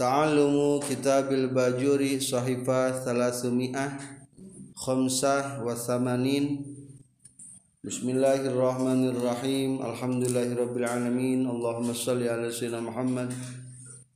[0.00, 4.00] Ta'allumu kitabil bajuri sahifa thalathumiyah
[4.72, 6.64] khamsah wa thamanin.
[7.84, 9.84] Bismillahirrahmanirrahim.
[9.84, 11.44] Alhamdulillahirabbil alamin.
[11.44, 13.28] Allahumma salli ala sayyidina Muhammad.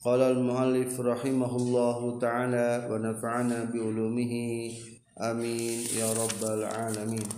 [0.01, 4.73] Qala al-muallif rahimahullahu ta'ala wa nafa'ana bi ulumihi.
[5.21, 5.85] Amin.
[5.93, 7.29] Ya rabbal alamin.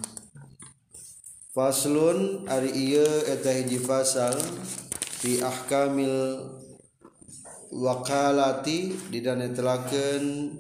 [1.51, 3.51] Faslun ari ieu eta
[3.83, 4.39] fasal
[5.19, 6.56] fi ahkamil
[7.73, 10.55] wakalati didanetelakeun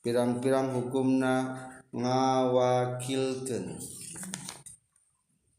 [0.00, 1.56] pirang-pirang hukumna
[1.92, 3.76] ngawakilkeun.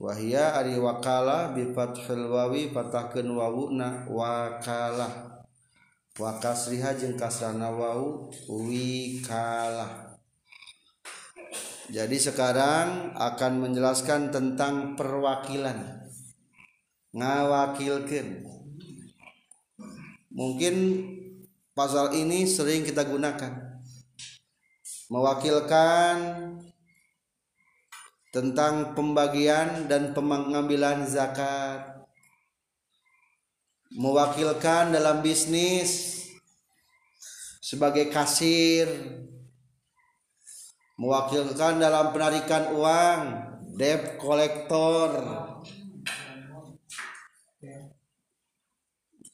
[0.01, 5.45] Wahia ari wakala bi fathil wawi patahkeun wawuna wakalah
[6.17, 10.11] wa kasriha jeung kasrana wawu wikalah
[11.91, 16.07] jadi sekarang akan menjelaskan tentang perwakilan.
[17.11, 18.47] Ngawakilkeun
[20.31, 20.75] mungkin
[21.75, 23.83] pasal ini sering kita gunakan.
[25.11, 26.15] Mewakilkan
[28.31, 32.07] tentang pembagian dan pengambilan zakat.
[33.91, 36.23] Mewakilkan dalam bisnis
[37.59, 38.87] sebagai kasir.
[40.95, 43.19] Mewakilkan dalam penarikan uang
[43.75, 45.11] debt kolektor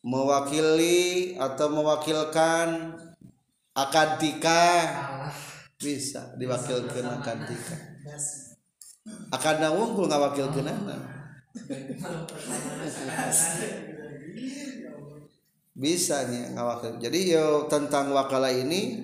[0.08, 2.96] mewakili atau mewakilkan
[3.76, 4.88] akad nikah
[5.76, 7.80] bisa diwakilkan akad nikah
[9.36, 10.08] akad nawungkul
[15.76, 19.04] bisa nih ngawakil jadi yo tentang wakala ini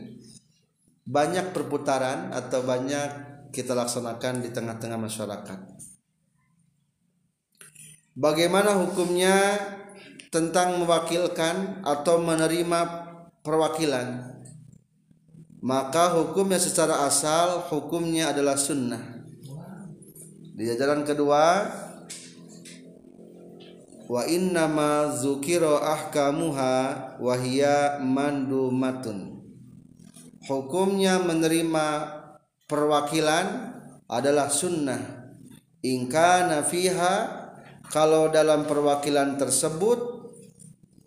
[1.03, 5.59] banyak perputaran atau banyak kita laksanakan di tengah-tengah masyarakat.
[8.17, 9.35] Bagaimana hukumnya
[10.33, 12.79] tentang mewakilkan atau menerima
[13.45, 14.33] perwakilan.
[15.61, 19.21] Maka hukumnya secara asal hukumnya adalah sunnah.
[20.57, 21.69] Di jajaran kedua
[24.09, 29.39] wa innama zukiro ahkamuha wahia mandumatun.
[30.49, 31.87] Hukumnya menerima
[32.67, 33.45] perwakilan
[34.09, 34.99] adalah sunnah.
[35.79, 37.15] Ingkana fiha
[37.87, 40.12] kalau dalam perwakilan tersebut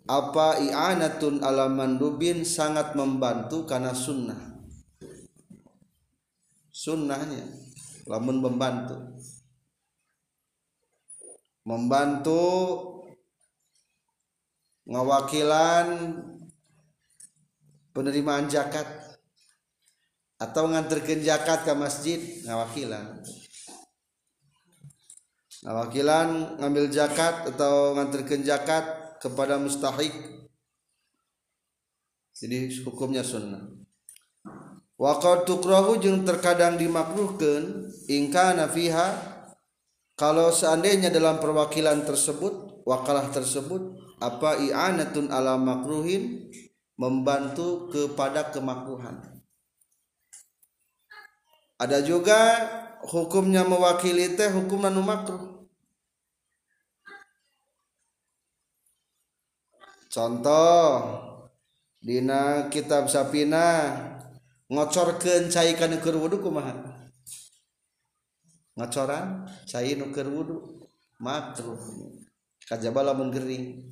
[0.07, 4.39] apa i'anatun ala mandubin sangat membantu karena sunnah.
[6.71, 7.43] Sunnahnya
[8.07, 8.95] lamun membantu.
[11.67, 12.43] Membantu
[14.87, 16.15] ngawakilan
[17.91, 18.87] penerimaan zakat
[20.39, 23.19] atau nganterkeun zakat ke masjid ngawakilan.
[25.67, 26.27] Ngawakilan
[26.63, 30.13] ngambil zakat atau nganterkeun zakat kepada mustahik.
[32.37, 33.65] Jadi hukumnya sunnah.
[34.97, 39.13] Waktu tukrahu jeung terkadang dimakruhkan ingka nafiha
[40.17, 46.49] kalau seandainya dalam perwakilan tersebut wakalah tersebut apa i'anatun ala makruhin
[46.97, 49.21] membantu kepada kemakruhan.
[51.77, 52.65] Ada juga
[53.05, 55.56] hukumnya mewakili teh hukum anu makruh
[60.17, 60.81] contoh
[62.01, 63.93] dina kitab sapina
[64.65, 66.73] ngocorkeun cai kana keur wudu kumaha?
[68.73, 70.89] Ngocoran cai nu keur wudu
[71.21, 71.77] makruh
[72.65, 73.85] kajaba lamun gering.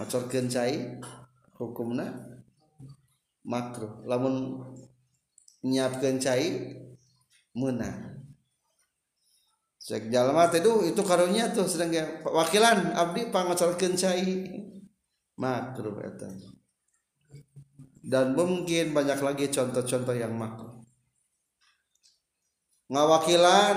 [0.00, 0.96] Ngocorkeun cai
[1.60, 2.08] hukumna
[3.44, 4.64] makruh lamun
[5.60, 6.48] nyiapkeun cai
[7.52, 8.24] meunang
[9.80, 11.90] cek jalma teh itu karunya tuh sedang
[12.22, 14.59] wakilan abdi pangocorkeun cai
[15.40, 16.28] makruh eta.
[18.00, 20.76] Dan mungkin banyak lagi contoh-contoh yang makruh.
[22.92, 23.76] Ngawakilan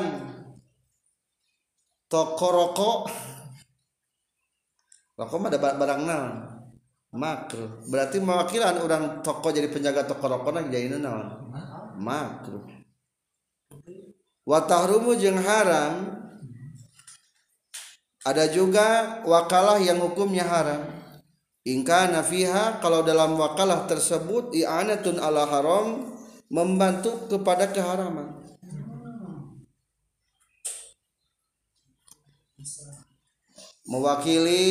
[2.11, 2.99] toko rokok.
[5.15, 6.33] Rokok ada barang naon
[7.13, 7.87] makruh.
[7.87, 11.51] Berarti mewakilan orang toko jadi penjaga toko rokok nah jadi naon?
[11.95, 12.67] Makruh.
[14.43, 16.19] Watahrumu jeung haram.
[18.23, 21.02] Ada juga wakalah yang hukumnya haram
[21.63, 26.11] Ingka nafiha kalau dalam wakalah tersebut i'anatun ala haram
[26.51, 28.35] membantu kepada keharaman.
[33.87, 34.67] Mewakili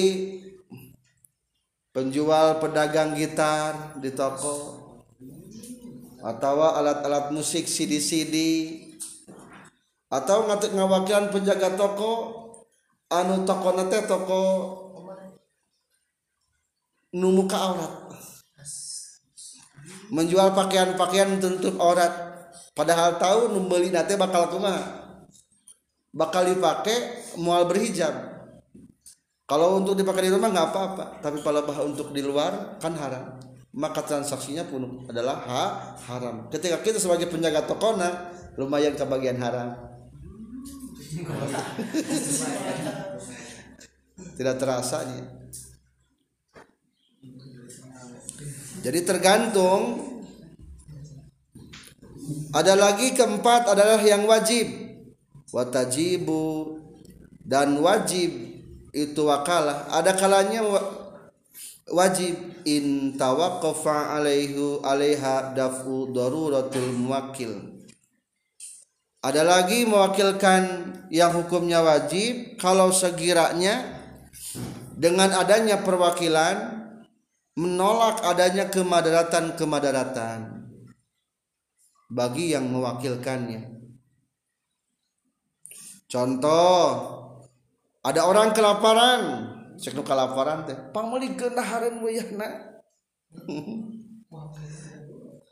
[1.97, 4.81] penjual pedagang gitar di toko
[6.21, 8.37] atau alat-alat musik CD-CD
[10.12, 12.12] atau ngawakilan penjaga toko
[13.09, 14.43] anu toko nate toko
[17.12, 17.93] nu muka aurat.
[20.12, 22.12] Menjual pakaian-pakaian tutup aurat.
[22.73, 25.05] Padahal tahu membeli nate bakal kumaha?
[26.12, 26.97] Bakal dipakai
[27.41, 28.12] mual berhijab.
[29.44, 33.37] Kalau untuk dipakai di rumah nggak apa-apa tapi kalau bah untuk di luar kan haram.
[33.73, 36.49] Maka transaksinya pun adalah ha, haram.
[36.53, 39.73] Ketika kita sebagai penjaga tokona lumayan kebagian haram.
[44.32, 45.42] Tidak terasa nih
[48.82, 50.11] jadi tergantung.
[52.52, 54.69] Ada lagi keempat adalah yang wajib.
[55.55, 56.76] Watajibu.
[57.43, 58.31] Dan wajib
[58.93, 60.62] itu wakalah ada kalanya
[61.88, 62.34] wajib.
[62.62, 67.73] In tawaqqafa alaihu alaiha dafu daruratul muwakkil
[69.23, 70.62] ada lagi mewakilkan
[71.14, 72.58] yang hukumnya wajib.
[72.58, 74.02] Kalau sekiranya
[74.99, 76.81] dengan adanya perwakilan
[77.58, 80.69] menolak adanya kemadaratan-kemadaratan
[82.12, 83.69] bagi yang mewakilkannya.
[86.08, 86.81] Contoh,
[88.04, 89.20] ada orang kelaparan,
[89.81, 92.49] cek nu kelaparan teh, pangmeli gendahareun wayahna.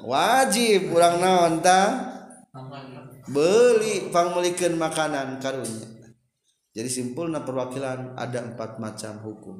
[0.00, 2.10] Wajib urang naon tah?
[3.30, 6.10] beli pangmelikeun makanan karunya
[6.74, 9.56] jadi simpulna perwakilan ada empat macam hukum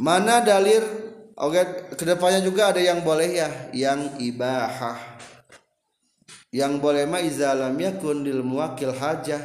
[0.00, 0.80] mana dalil?
[1.36, 1.60] Oke
[1.96, 4.96] ke depannya juga ada yang boleh ya yang ibahah.
[6.50, 9.40] Yang boleh mah izalam yakun muwakil hajah.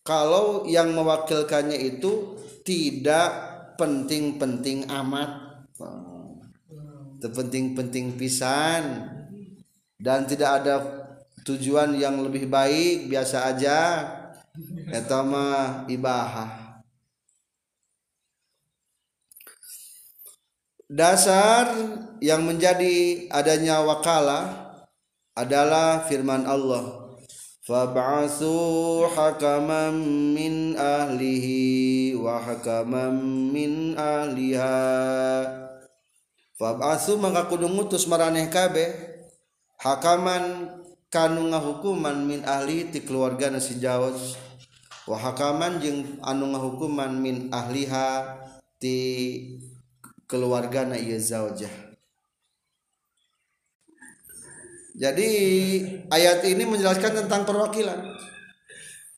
[0.00, 3.28] Kalau yang mewakilkannya itu tidak
[3.76, 5.60] penting-penting amat.
[7.20, 8.82] Terpenting-penting pisan.
[10.00, 10.74] Dan tidak ada
[11.44, 13.78] tujuan yang lebih baik biasa aja.
[14.88, 16.69] Eta mah ibahah
[20.90, 21.70] dasar
[22.18, 24.74] yang menjadi adanya wakalah
[25.38, 27.14] adalah firman Allah.
[27.62, 29.94] Fab'atsu hakaman
[30.34, 33.14] min ahlihi wa hakaman
[33.54, 34.82] min ahliha.
[36.58, 38.90] Fab'asu maka kudu ngutus maraneh kabeh.
[39.78, 40.74] Hakaman
[41.08, 44.36] kanu ngahukuman min ahli ti keluarga si Jawas
[45.08, 48.38] wa hakaman jeung anu ngahukuman min ahliha
[48.76, 48.98] ti
[50.30, 51.90] keluarga na ieu zaujah.
[54.94, 55.30] Jadi
[56.06, 57.98] ayat ini menjelaskan tentang perwakilan.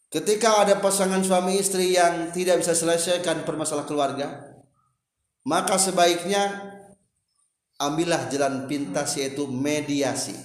[0.09, 4.29] Ketika ada pasangan suami istri yang tidak bisa selesaikan permasalahan keluarga
[5.44, 6.73] maka sebaiknya
[7.76, 10.37] ambillah jalan pintas yaitu mediasi.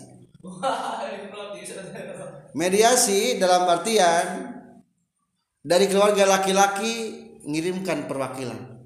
[2.57, 4.25] Mediasi dalam artian
[5.61, 6.95] dari keluarga laki-laki
[7.45, 8.76] ngirimkan perwakilan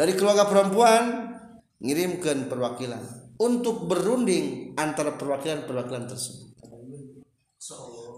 [0.00, 1.28] dari keluarga perempuan
[1.76, 3.20] ngirimkan perwakilan.
[3.36, 6.56] Untuk berunding antara perwakilan-perwakilan tersebut.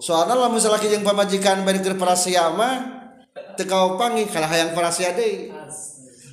[0.02, 3.02] Soalnya lah misalnya yang pemajikan bari para siama
[3.58, 5.50] tekau panggil kalah yang para deh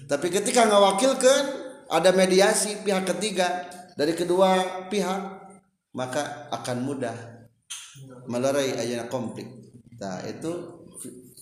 [0.09, 1.41] tapi ketika ngawakilkan
[1.89, 3.65] ada mediasi pihak ketiga.
[3.94, 5.21] Dari kedua pihak
[5.94, 7.18] maka akan mudah
[8.25, 9.45] melerai ayat konflik.
[10.01, 10.49] Nah itu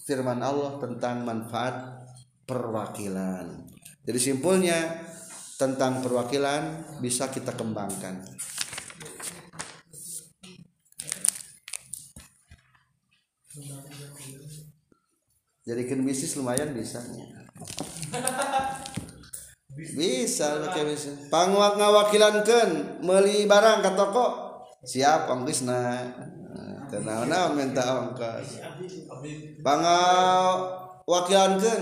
[0.03, 2.03] firman Allah tentang manfaat
[2.43, 3.76] perwakilan
[4.07, 5.03] jadi simpulnya
[5.59, 8.23] tentang perwakilan bisa kita kembangkan.
[15.67, 17.03] Jadikan bisnis lumayan bisa.
[19.75, 24.25] Bisa pakai bisa pangwak ngawakilankan meli barang ke toko.
[24.87, 26.15] Siap ongkisna
[26.87, 28.63] tenang nah minta ongkos
[31.03, 31.81] wakilankan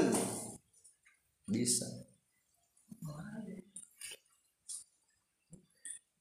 [1.46, 2.05] bisa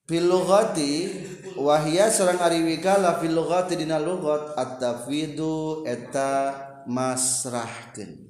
[0.04, 1.08] Filugati
[1.56, 6.52] wahia serang ariwika la filugati dina lugat at-tafidu eta
[6.84, 8.28] masrahkeun.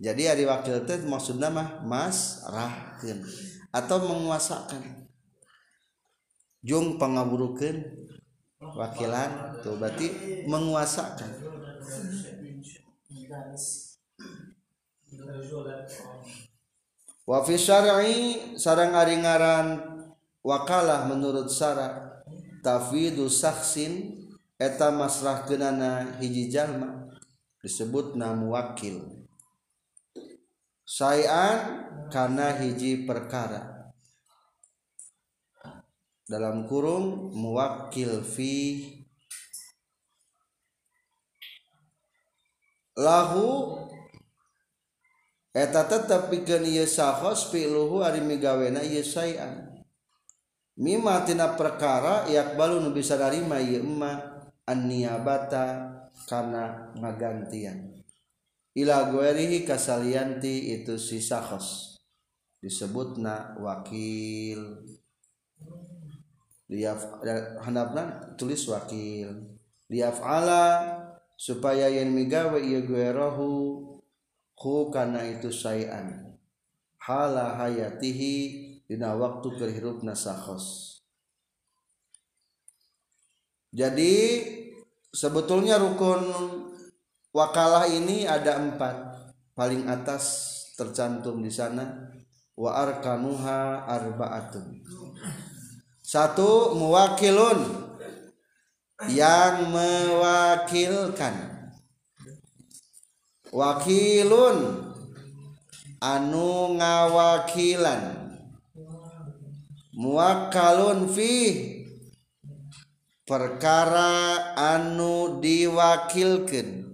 [0.00, 3.20] Jadi hari wakil teh maksudnya mah mas rahken
[3.68, 5.06] atau menguasakan.
[6.64, 7.86] Jung pengaburukan
[8.58, 10.08] wakilan tuh berarti
[10.48, 11.30] menguasakan.
[17.28, 17.44] Wa
[18.56, 19.91] sarang ari ngaran
[20.42, 22.22] wakalah menurut syara
[22.62, 24.18] tafidu saksin
[24.58, 27.10] eta masrahkeunana hiji jalma
[27.62, 29.26] disebut namu wakil.
[30.82, 33.94] Sayan karena hiji perkara.
[36.26, 38.54] Dalam kurung muwakil fi.
[42.92, 43.80] Lahu
[45.56, 49.71] eta tetep pikeun ieu sahos fi'luhu ari migawena ieu sayan
[50.78, 54.18] mimma tina perkara yakbalu nu bisa narima ieu emma
[54.64, 55.92] an-niyabata
[56.28, 57.92] kana ngagantian.
[58.72, 62.00] Ila guerihi kasalianti itu si sahos
[62.64, 64.80] disebutna wakil.
[66.72, 67.20] Liaf
[67.60, 69.60] handapna tulis wakil.
[69.92, 70.88] Liafala
[71.36, 73.52] supaya yang migawe ieu guerohu
[74.56, 76.32] hu kana itu sayan.
[76.96, 80.92] Hala hayatihi dina waktu kerhirupna sahos
[83.72, 84.44] jadi
[85.16, 86.20] sebetulnya rukun
[87.32, 88.96] wakalah ini ada empat.
[89.56, 90.24] Paling atas
[90.76, 92.12] tercantum di sana.
[92.52, 94.84] Wa arkanuha arbaatun.
[96.04, 97.88] Satu muwakilun.
[99.08, 101.34] Yang mewakilkan.
[103.56, 104.58] Wakilun.
[106.02, 108.21] Anu ngawakilan
[109.96, 111.34] muwakalun fi.
[113.22, 116.90] Perkara anu diwakilkan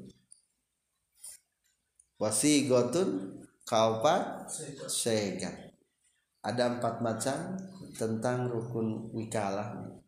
[2.20, 4.46] wasigotun kaupat
[4.86, 5.72] sega.
[6.44, 7.56] Ada empat macam
[7.96, 9.98] tentang rukun wikalah.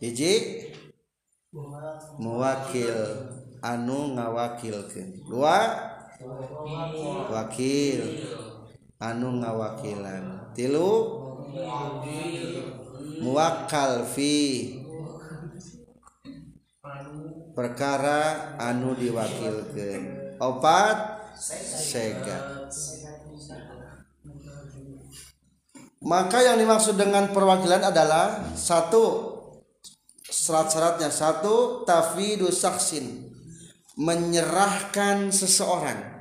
[0.00, 0.64] Hiji?
[2.18, 2.96] Mewakil
[3.64, 5.24] anu ngawakilkeun.
[5.28, 5.56] Dua
[7.32, 8.00] wakil.
[8.96, 10.54] Anu ngawakilan.
[10.56, 10.92] Tilu?
[13.20, 14.36] Muwakal fi.
[17.52, 20.36] Perkara anu diwakilkeun.
[20.40, 21.16] Opat?
[21.36, 22.56] Sega
[26.06, 29.34] maka yang dimaksud dengan perwakilan adalah satu
[30.22, 33.25] syarat-syaratnya satu tafidu saksin
[33.96, 36.16] menyerahkan seseorang.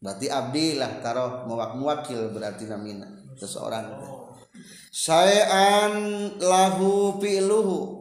[0.00, 3.06] Berarti abdi lah taruh mewakil berarti namina
[3.36, 4.00] seseorang.
[4.88, 5.94] Sayan
[6.40, 8.00] lahu fi'luhu.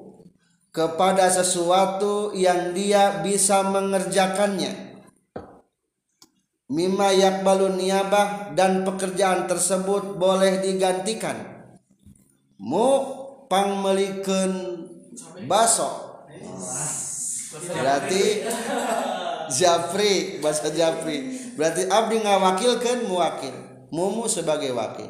[0.71, 5.01] Kepada sesuatu yang dia bisa mengerjakannya.
[6.69, 11.33] Mimma yakbalu niyabah dan pekerjaan tersebut boleh digantikan.
[12.61, 12.89] Mu
[13.49, 14.85] pangmelikan
[15.49, 16.07] baso
[17.55, 18.23] berarti
[19.47, 23.55] Jafri bahasa Jafri berarti Abdi ngawakilkan muwakil.
[23.87, 25.07] Mumu sebagai wakil.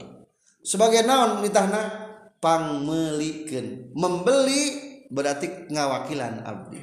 [0.62, 2.06] Sebagai naon nitahna?
[2.38, 4.78] Pangmelikan membeli
[5.10, 6.78] berarti ngawakilan Abdi.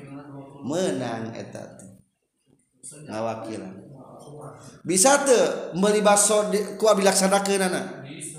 [0.66, 1.78] Menang etat
[3.06, 3.74] ngawakilan.
[4.82, 7.64] Bisa tuh baso ku abdi laksanakeun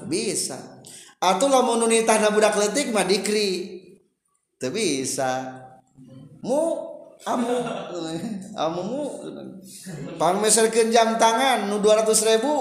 [0.06, 0.84] bisa.
[1.18, 3.82] Atau lamun nitahna budak letik mah dikri.
[4.60, 5.64] Teu bisa.
[6.46, 7.56] Mu amu.
[8.56, 9.02] Amu mu
[10.20, 12.54] pangmeserkeun jam tangan nu 200 ribu.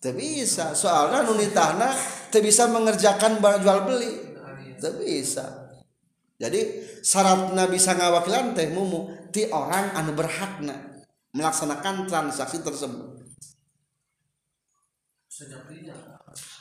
[0.00, 1.92] Teu bisa soalnya nu nitahna
[2.32, 4.12] teu bisa mengerjakan jual beli.
[4.80, 5.70] Teu bisa.
[6.40, 11.04] Jadi syaratna bisa ngawakilan teh mumu ti orang anu berhakna
[11.36, 13.20] melaksanakan transaksi tersebut.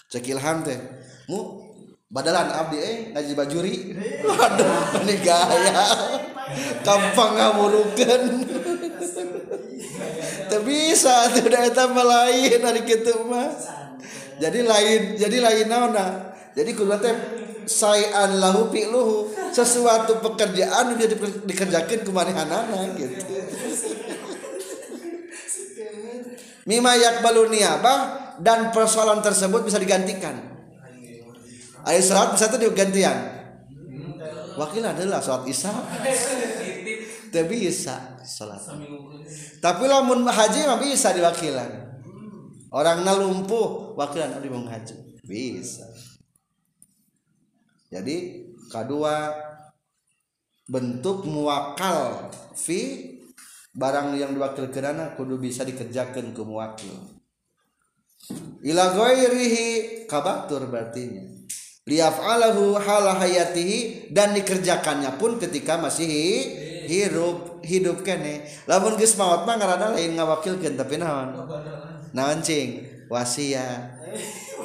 [0.09, 0.79] Cek ilham teh.
[1.31, 1.68] Mu
[2.09, 3.75] badalan abdi eh ngaji bajuri.
[4.25, 5.85] Waduh ini gaya.
[6.81, 8.23] Gampang ngamurukeun
[10.49, 13.53] teu bisa teu da eta lain ari kitu mah
[14.41, 17.13] jadi lain jadi lain naonna jadi kudu teh
[17.69, 21.05] sayan lahu fi'luhu sesuatu pekerjaan yang
[21.45, 23.21] dikerjakan kemanihanana gitu.
[26.65, 27.99] Mima yakbalu niyabah
[28.41, 30.58] dan persoalan tersebut bisa digantikan
[31.87, 33.39] ayat salat bisa itu digantian
[34.59, 35.71] wakil adalah sholat isya.
[37.29, 38.59] Tapi bisa sholat.
[39.63, 41.87] Tapi lamun haji mah bisa diwakilan.
[42.69, 44.95] Orang lumpuh wakilan abdi mau haji.
[45.23, 45.87] Bisa.
[47.89, 49.33] Jadi kedua
[50.69, 53.09] bentuk muwakal fi
[53.73, 56.93] barang yang diwakil kerana kudu bisa dikerjakan ke muwakil
[58.61, 59.65] ila ghairihi
[60.05, 61.38] kabatur berartinya
[61.87, 66.09] liyaf'alahu hala hayatihi dan dikerjakannya pun ketika masih
[66.89, 68.45] hidup hidup kene.
[68.65, 71.37] Lamun geus maot mah ngaranna lain ngawakilkeun tapi naon?
[72.11, 72.83] Naon cing?
[73.07, 73.99] Wasiat.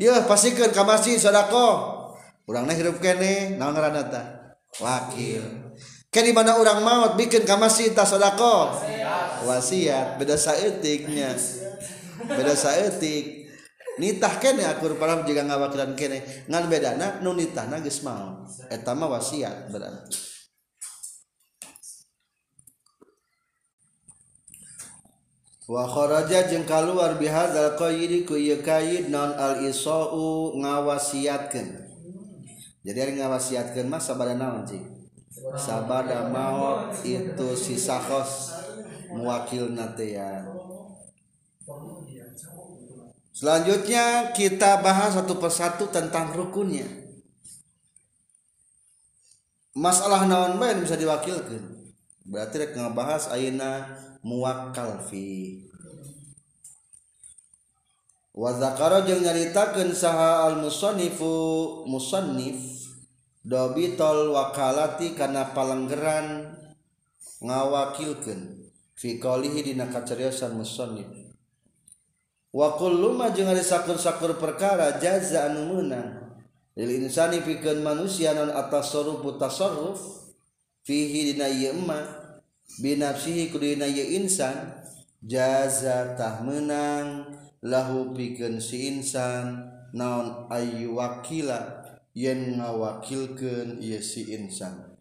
[0.00, 0.24] Ya.
[0.24, 1.92] Pastikan ka masjid sodako
[2.48, 4.08] urangna hidup kene naon ngaranna
[4.80, 5.44] wakil.
[6.08, 8.80] Ke di mana orang maut bikin ka masjid ta sodako
[9.44, 10.16] wasiat.
[10.16, 11.36] Beda saeutiknya.
[12.24, 13.43] Beda saeutik
[14.00, 16.22] nitah kene akur param jika ngawakilan kene.
[16.50, 20.18] Ngan bedana nu nitahna geus maot eta mah wasiat berarti.
[25.64, 31.68] Wa kharaja jeung kaluar bihadzal qayyid ku ieu qayyid non al isau ngawasiatkeun.
[32.84, 34.94] Jadi ari ngawasiatkeun mah sabada naon cing
[35.58, 38.54] sabada maot itu si sakhos
[39.10, 40.53] muwakilna teh ya.
[43.34, 46.86] Selanjutnya kita bahas satu persatu tentang rukunnya.
[49.74, 51.82] Masalah naon bae bisa diwakilkan.
[52.30, 53.90] Berarti rek ngabahas ayeuna
[54.22, 55.66] muwakkal fi.
[58.30, 61.34] Wa zakara jeung nyaritakeun saha al musannifu
[61.90, 62.86] musannif
[63.42, 66.54] dobitol wakalati kana palenggeran
[67.42, 71.33] ngawakilkeun fi qalihi dina kacariosan musannif
[72.54, 76.22] wakulma jeung sakur-sakur perkara jaza anu meunang.
[76.78, 79.98] Lil insani pikeun manusia non atas sorupu tasarruf
[80.82, 82.02] fihi dina ieu emma
[82.82, 84.74] binafsihi ku dina ieu insan
[85.22, 87.30] jaza tah menang
[87.62, 94.98] lahu pikeun si insan naon ayu wakila yen ngawakilkeun ieu si insan.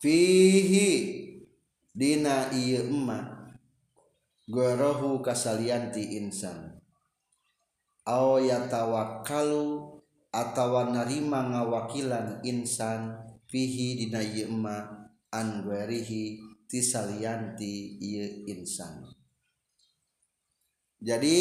[0.00, 0.88] Fihi
[1.92, 3.41] dina ieu emma.
[4.48, 6.78] gorohu kasalianti insan.
[8.02, 9.98] Ao yatawakalu
[10.34, 13.14] atawa narima ngawakilan insan
[13.46, 19.06] fihi dina yema an guerihi tisalianti ieu insan.
[21.02, 21.38] Jadi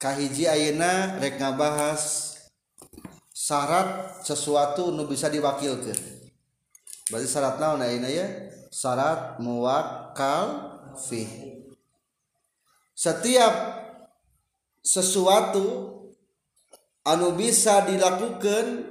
[0.00, 2.34] kahiji ayeuna rek ngabahas
[3.30, 5.98] syarat sesuatu nu bisa diwakilkan
[7.12, 8.24] berarti syarat naon ayeuna ya
[8.70, 11.26] syarat muwakkal fi
[12.94, 13.52] setiap
[14.80, 15.66] sesuatu
[17.04, 18.86] anu bisa dilakukan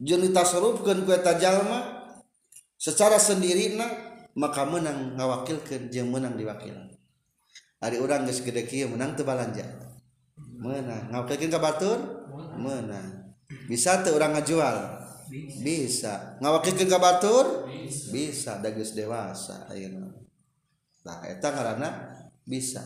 [0.00, 2.08] jeung ditasarufkeun ku eta jalma
[2.80, 3.86] secara sendirina
[4.34, 6.94] maka menang ngawakilkeun jeung menang diwakilan
[7.84, 9.68] hari urang geus gede kieu menang teu balanja.
[10.56, 11.12] Menang.
[11.12, 12.00] Ngawakilkeun ka batur?
[12.56, 13.36] Menang.
[13.68, 15.03] Bisa teu urang ngajual.
[15.30, 16.38] Bisa.
[16.40, 17.68] Ngawakilkeun ka batur
[18.12, 18.60] bisa.
[18.60, 20.24] Da geus dewasa ayeuna
[21.04, 21.88] nah eta karena
[22.48, 22.80] bisa.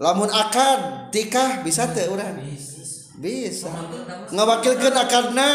[0.00, 2.40] Lamun akad tikah bisa teh urang?
[3.20, 3.68] Bisa.
[4.32, 5.50] Ngawakilkeun akadna?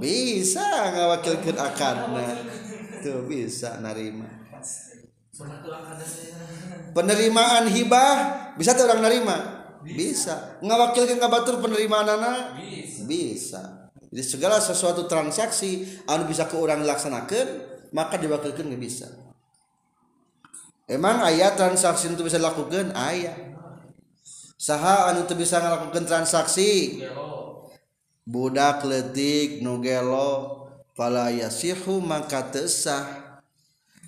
[0.00, 2.24] Bisa ngawakilkeun akadna.
[3.04, 4.30] Tuh bisa narima.
[6.94, 8.16] Penerimaan hibah
[8.56, 9.36] bisa tuh orang narima?
[9.82, 10.56] Bisa.
[10.62, 12.58] Ngawakilkeun ka batur penerimaan anak
[13.04, 13.77] bisa
[14.08, 17.46] jadi segala sesuatu transaksi anu bisa ke orang laksanakan
[17.92, 19.08] maka diwakilkan nggak bisa.
[20.88, 23.36] Emang ayah transaksi itu bisa dilakukan ayah
[24.56, 27.04] saha anu itu bisa melakukan transaksi?
[28.24, 30.64] Budak letik nugelo
[30.96, 33.04] pala yasihu maka tesah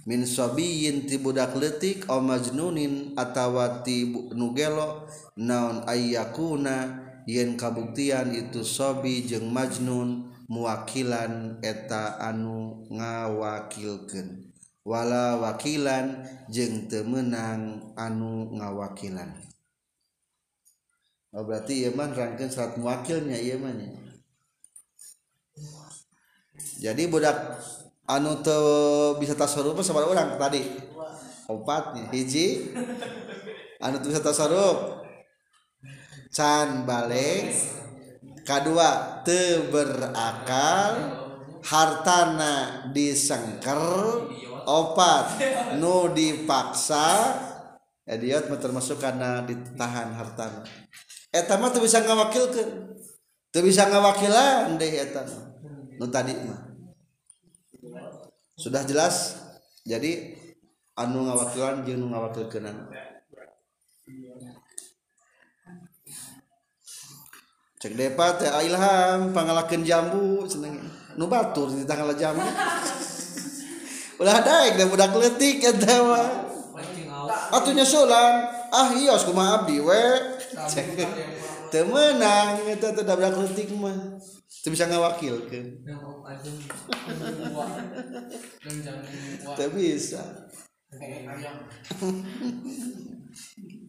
[0.08, 9.26] min sobiyin ti budak letik o majnunin atawati nugelo naon ayakuna yen kabuktian itu sobi
[9.26, 14.52] jeung majnun muwakilan eta anu ngawakilkeun.
[14.80, 19.37] Wala wakilan jeung temenang anu ngawakilan.
[21.30, 24.11] Oh, berarti Yeman rangkeun saat muwakilnya Yemannya
[26.80, 27.37] jadi budak
[28.09, 30.64] anu teu bisa tasarruf sama orang tadi.
[31.44, 32.72] Opatnya hiji.
[33.83, 34.99] Anu tuh bisa tasarruf.
[36.31, 37.53] can balik.
[38.47, 41.19] Kedua te berakal.
[41.61, 43.83] Hartana disengker.
[44.64, 45.37] Opat
[45.77, 47.37] nu dipaksa.
[48.11, 50.66] Idiot termasuk karena ditahan hartana.
[51.31, 52.99] Eta mah tuh bisa ngawakilkeun.
[53.51, 55.23] Tuh bisa ngawakilan deh eta
[55.99, 56.71] nu tadi mah.
[58.59, 59.38] Sudah jelas?
[59.87, 60.37] Jadi
[60.99, 62.90] anu ngawakilan jeung nu ngawakilkeunan.
[67.81, 70.77] cek depa teh ilham pangalakeun jambu seneng.
[71.16, 72.45] Nu batur di tanggal jambu.
[74.21, 76.29] Ulah daek da budak leutik eta mah.
[77.57, 80.05] Atunya sulan ah iya kumaha abdi we?
[80.69, 81.09] Cek.
[81.73, 84.21] Teu meunang eta teh da budak leutik mah.
[84.61, 85.81] Teu bisa ngawakilkeun.
[89.57, 90.21] Teu bisa.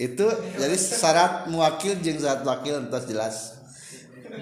[0.00, 3.36] itu jadi syarat muwakil jeung zat wakil entos jelas.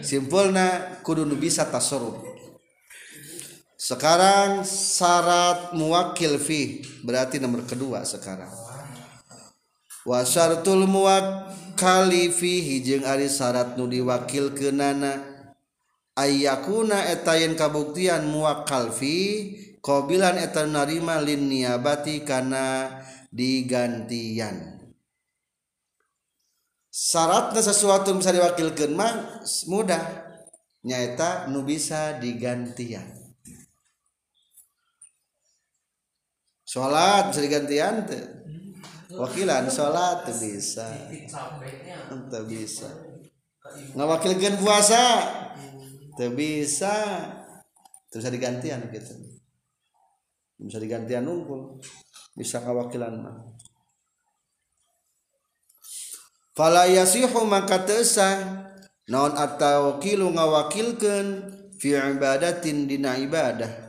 [0.01, 2.23] Simpulna kudu nu bisa tasarruf.
[3.75, 8.53] Sekarang syarat muwakil fi berarti nomor kedua sekarang.
[10.07, 15.21] Wa syartul muwakkali fihi jeung ari syarat nu diwakil kenana
[16.17, 19.17] ayakuna etayen kabuktian muwakkal fi
[19.81, 23.00] qabilan etan narima lin niyabati kana
[23.31, 24.83] digantian.
[26.91, 29.41] Syaratnya sesuatu bisa diwakilkan mah
[29.71, 30.03] mudah.
[30.83, 33.07] Nyata nu bisa digantian.
[36.67, 38.07] Sholat bisa digantian
[39.15, 40.87] wakilan sholat tuh bisa.
[42.31, 42.91] Tuh bisa.
[43.95, 45.03] Ngawakilkan puasa
[46.19, 46.95] tuh bisa.
[48.11, 49.15] Tuh bisa digantian gitu.
[50.59, 51.79] Bisa digantian nunggu
[52.41, 53.37] bisa kawakilan mah
[56.57, 58.65] fala yasihu maka tesah
[59.11, 63.89] naon atau kilu ngawakilkeun fi ibadatin dina ibadah.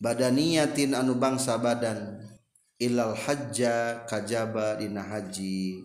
[0.00, 2.24] Badaniyatin anu bangsa badan.
[2.80, 5.84] Ilal hajja kajaba dina haji.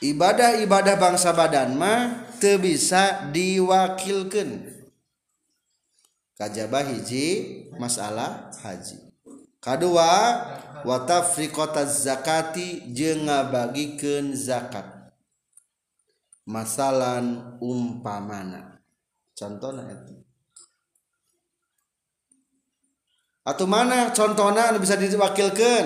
[0.00, 4.80] Ibadah-ibadah bangsa badan mah teu bisa diwakilkeun.
[6.40, 9.09] Kajaba hiji masalah haji.
[9.60, 10.10] Kedua
[10.82, 14.88] watafriqata zakati jeung ngabagikeun zakat.
[16.48, 18.82] Masalan umpamana.
[19.36, 20.20] Contohnya itu
[23.40, 25.84] atau mana contohnya bisa diwakilkan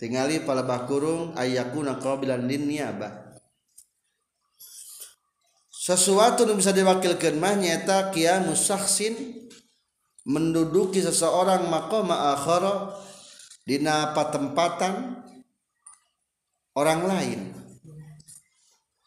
[0.00, 3.36] tinggali pala bakurung ayakuna qabilan lin niyabah
[5.68, 9.41] sesuatu yang bisa diwakilkan mah nyata qiyamus sakhsin
[10.22, 12.94] menduduki seseorang maqama akhara
[13.66, 15.22] dina patempatan
[16.78, 17.40] orang lain.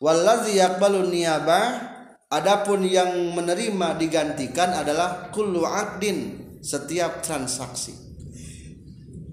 [0.04, 1.96] Wallazi yaqbalu niyabah
[2.28, 7.96] adapun yang menerima digantikan adalah kullu aqdin setiap transaksi.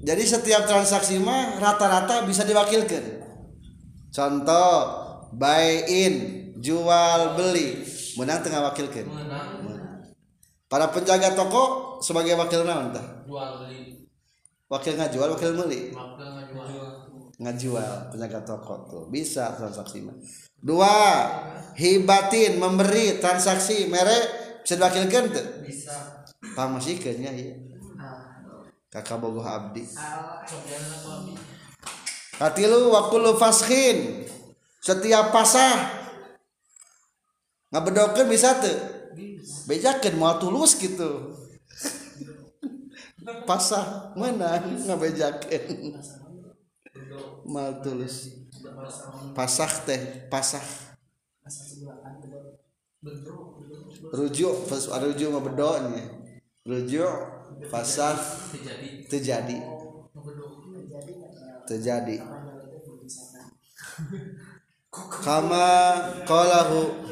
[0.03, 3.23] Jadi setiap transaksi mah rata-rata bisa diwakilkan.
[4.11, 4.75] Contoh
[5.35, 6.15] buy in
[6.63, 7.83] jual beli
[8.21, 9.09] menang tengah wakilkan
[10.73, 13.05] para penjaga toko sebagai wakil naon tah
[14.73, 15.93] wakil ngajual wakil beli?
[15.93, 16.93] Wakil ngajual.
[17.37, 19.05] Ngajual penjaga toko tuh.
[19.13, 20.17] Bisa transaksi mah.
[20.57, 20.97] Dua
[21.77, 23.85] hibatin memberi transaksi.
[23.93, 24.25] Merek
[24.65, 25.47] bisa diwakilkan tuh?
[25.61, 26.25] Bisa.
[26.57, 27.53] Pamasikeun nya ieu
[28.93, 29.85] kakak bogoh abdi.
[29.85, 31.33] Cobian apa abi
[32.37, 34.25] katilu wa kullu faskhin
[34.81, 36.01] setiap pasah.
[37.73, 38.92] Ngabedokeun bisa teu
[39.69, 41.37] bejakeun moal tulus gitu
[43.47, 45.99] pasah menang ngabejakeun.
[47.47, 48.35] Moal tulus.
[49.35, 50.63] Pasah teh pasah.
[54.13, 56.23] Rujuk pas rujuk mah bedonya
[56.63, 57.11] rujuk
[57.67, 58.15] pasah
[59.11, 59.59] terjadi
[61.67, 62.23] terjadi
[65.11, 65.71] kama
[66.23, 67.03] qalahu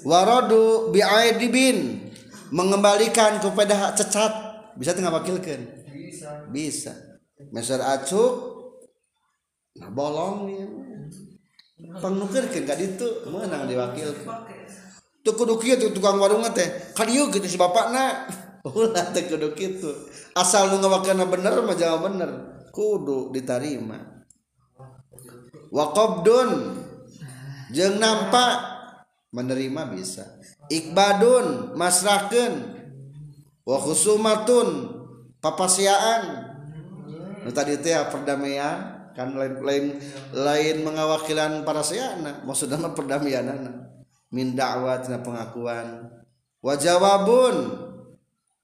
[0.00, 2.08] waradu bi'aidibin.
[2.52, 4.32] Mengembalikan kepada hak cacat.
[4.76, 5.60] Bisa tengah wakilkan?
[5.92, 6.48] Bisa.
[6.48, 6.92] Bisa.
[7.52, 8.52] Meser acuk.
[9.72, 10.68] Nah bolong nih
[11.98, 14.28] pangnukerkeun ka ditu meunang diwakilkan.
[15.22, 18.26] Tuh kudu kieu tukang warung teh ka dieu gitu si bapakna
[18.66, 19.90] ulah teh kudu kitu
[20.34, 22.30] asal nu ngawakilna bener mah jangan bener.
[22.72, 23.98] Kudu ditarima
[25.72, 26.80] wa qabdun.
[27.72, 28.71] Jeung nampak
[29.32, 30.28] menerima bisa.
[30.68, 32.54] Ikbadun masrahkeun
[33.64, 34.68] wa khusumatun
[35.40, 36.52] papasiaan.
[37.42, 39.84] Nu tadi teh perdamaian kan lain lain
[40.32, 43.90] lain mengawakilan para sayana maksudna mah perdamaianana.
[44.32, 46.08] Min da'wat pengakuan.
[46.62, 47.56] Wa jawabun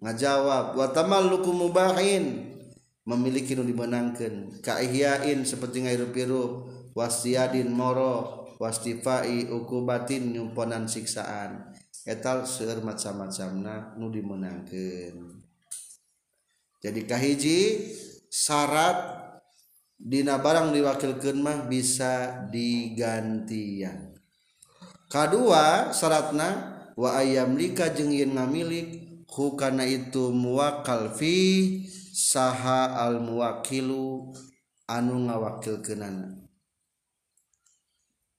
[0.01, 0.79] ngajawab.
[0.79, 2.49] Wa tamalluku mubahin
[3.09, 11.73] memiliki nu dimenangkeun ka ihyain seperti ngairup-irup wastiyadin moro wastifai ukubatin nyumponan siksaan.
[12.03, 15.39] Etal seueur macam-macamna nu dimenangkeun.
[16.79, 17.59] Jadi kahiji
[18.31, 18.99] syarat
[19.99, 24.15] dina barang diwakilkeun mah bisa digantian.
[25.09, 26.49] Kedua syaratna
[26.97, 31.37] wa ayam lika jeung yen ngamilik hukana itu muwakal fi
[32.15, 34.33] saha al muwakilu
[34.89, 36.48] anu ngawakilkeunana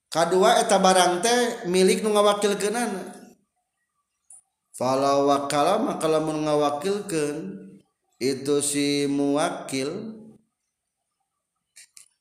[0.09, 3.13] kedua eta barang teh milik nu ngawakilkeunana
[4.73, 7.69] fala wakala maka lamun ngawakilkeun
[8.19, 10.17] itu si muwakil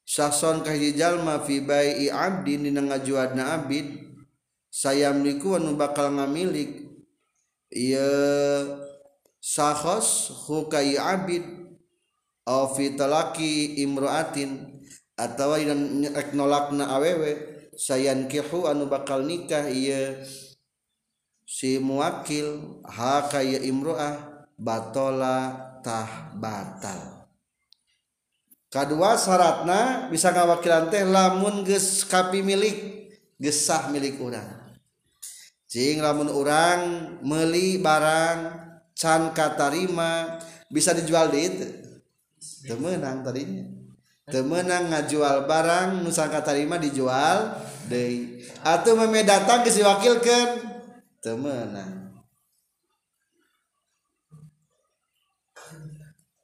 [0.06, 4.08] sason kahiji jalma fi bai'i abdin dina ngajuadna abid
[4.78, 6.86] sayamliku anu bakal ngamilik.
[7.68, 8.80] Ieu
[9.42, 11.44] sahos hukai abid
[12.48, 14.80] au fi talaki imraatin
[15.18, 15.76] atawa dina
[16.32, 17.47] nolakna awewe.
[17.78, 20.18] sayan kehu anu bakal nikah ieu
[21.46, 25.54] si muwakil haka ya imroah batola
[25.86, 27.30] tah batal.
[28.68, 34.68] Kedua syaratna bisa ngawakilan teh lamun ges kapi milik gesah milik orang
[35.68, 36.80] jing lamun orang
[37.20, 38.38] meli barang
[38.96, 40.40] can katarima
[40.72, 41.68] bisa dijual di itu
[42.64, 43.77] temenang tadinya.
[44.28, 47.56] Temenang ngajual barang nu sangka tarima dijual
[47.88, 48.44] deui.
[48.60, 50.50] Atuh meme datang geus diwakilkeun.
[51.24, 52.12] Temenang.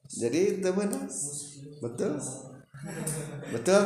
[0.09, 1.07] Jadi temenang.
[1.85, 2.17] Betul?
[3.53, 3.83] Betul?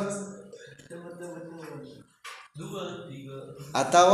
[3.75, 4.07] Atau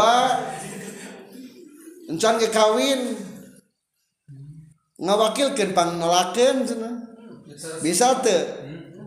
[2.09, 3.17] encan ke kawin
[4.97, 6.01] ngawakilkeun pang
[6.65, 6.95] cenah.
[7.85, 8.64] Bisa teu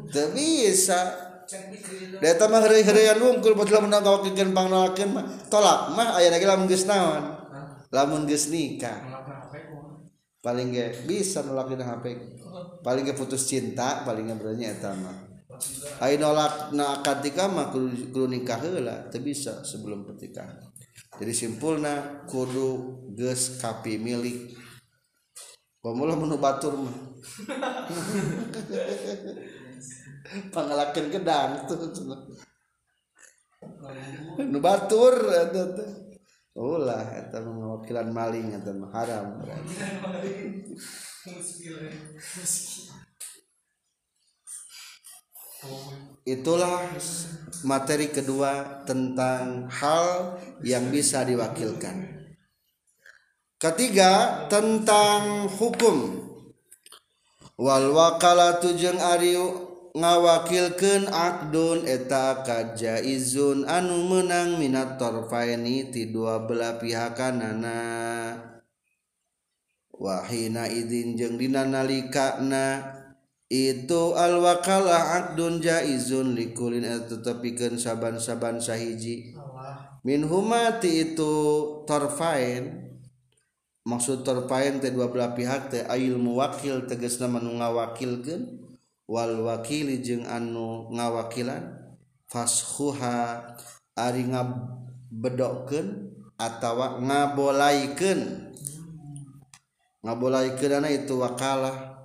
[0.08, 1.28] bisa
[5.48, 6.20] tolak mah.
[6.20, 7.24] Aya lagi lamun geus naon?
[7.92, 9.00] Lamun geus nikah.
[10.44, 12.06] Paling ge bisa nolak dina HP
[12.84, 15.28] paling ge putus cinta paling berani eta mah.
[16.04, 20.62] Ai nolak na katika mah kudu, kudu nikah heula teu bisa sebelum pernikahan.
[21.18, 24.54] Jadi simpulna kudu geus kapi milik.
[25.82, 26.98] Pamula menu batur mah.
[30.52, 31.78] Pangalakeun gedang tuh.
[34.44, 35.92] Nu batur eta teh.
[36.58, 39.40] Ulah eta mah ngawakilan maling eta haram.
[46.28, 46.86] Itulah
[47.64, 52.30] materi kedua tentang hal yang bisa diwakilkan.
[53.58, 56.26] Ketiga tentang hukum.
[57.58, 59.34] Wal wakalatu jeung ari
[59.98, 67.82] ngawakilkan akdun eta kajaizun anu menang minat torfaini ti dua belah pihakanana
[69.98, 72.94] wahina idin jeung dina nalikana.
[73.48, 79.32] Itu alwakalah akdun jaizun likulin eta tetepikeun saban-saban sahiji.
[80.04, 81.34] Min humati itu
[81.88, 82.92] torfain
[83.88, 88.67] maksud torfain teh dua belah pihak teh ayil muwakil tegasna manu ngawakilkeun.
[89.08, 91.96] walwakili jeung anu ngawakilan
[92.28, 93.40] fashuha
[93.96, 98.52] ari ngabedokeun atawa ngabolaikeun
[100.04, 101.98] ngabolaikeunana itu wakalah.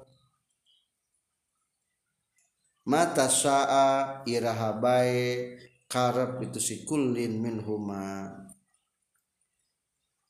[2.82, 5.54] Mata saa iraha bae
[5.86, 8.26] karep itu si kullin min huma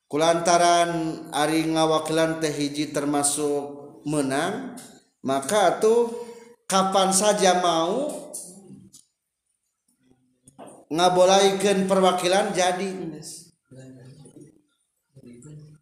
[0.04, 4.76] kulantaran ari ngawakilan teh hiji termasuk menang
[5.24, 6.31] maka tuh
[6.66, 8.10] kapan saja mau
[10.92, 12.90] ngabolaikan perwakilan jadi.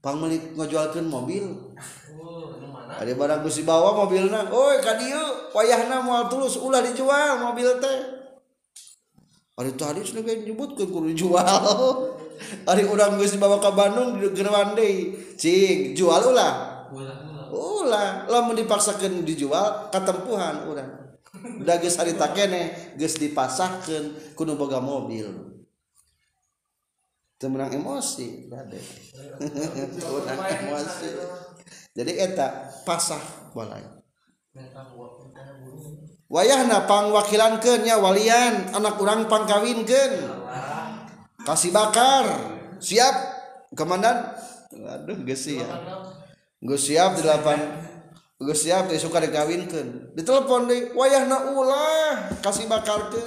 [0.01, 1.77] Pangmelik ngejualkan mobil.
[2.91, 7.99] Ada barang gusi bawa mobilnya oi kadieu wayahna moal tulus ulah dijual mobil teh.
[9.61, 11.45] Hari itu hadis nu nyebutkeun kudu jual
[12.65, 14.89] hari urang geus dibawa ke Bandung di Gerwande
[15.37, 16.70] cing jual ulah.
[17.51, 21.01] Ulah lamun dipaksakeun dijual katempuhan urang
[21.63, 25.31] da geus harita keneh geus dipasahkeun kudu boga mobil.
[27.41, 28.77] Teu menang emosi bade
[30.29, 31.09] menang emosi.
[31.97, 33.23] Jadi eta pasah
[33.57, 33.83] balai
[36.31, 40.13] wayahna pangwakilankeun nya walian anak urang pangkawinkeun.
[41.41, 42.27] Kasih bakar.
[42.81, 43.17] Siap
[43.73, 44.37] komandan.
[44.71, 46.20] Aduh geus siap
[46.61, 47.57] Gus siap di lapan
[48.41, 53.25] Gus siap teh suka dikawinkan ditelepon deh wayah na ulah kasih bakal teh.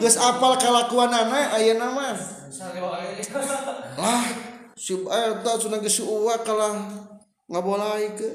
[0.00, 2.12] Gus apal kalakuan anak ayah nama
[3.96, 4.28] lah
[4.78, 6.76] si ayah tak sudah gesi uwa kalah
[7.50, 8.28] ngabolai ke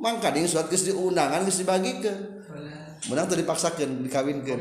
[0.00, 2.12] mang kading surat gesi diundangan gesi dibagi ke
[3.12, 4.58] menang tuh dipaksakan dikawinkan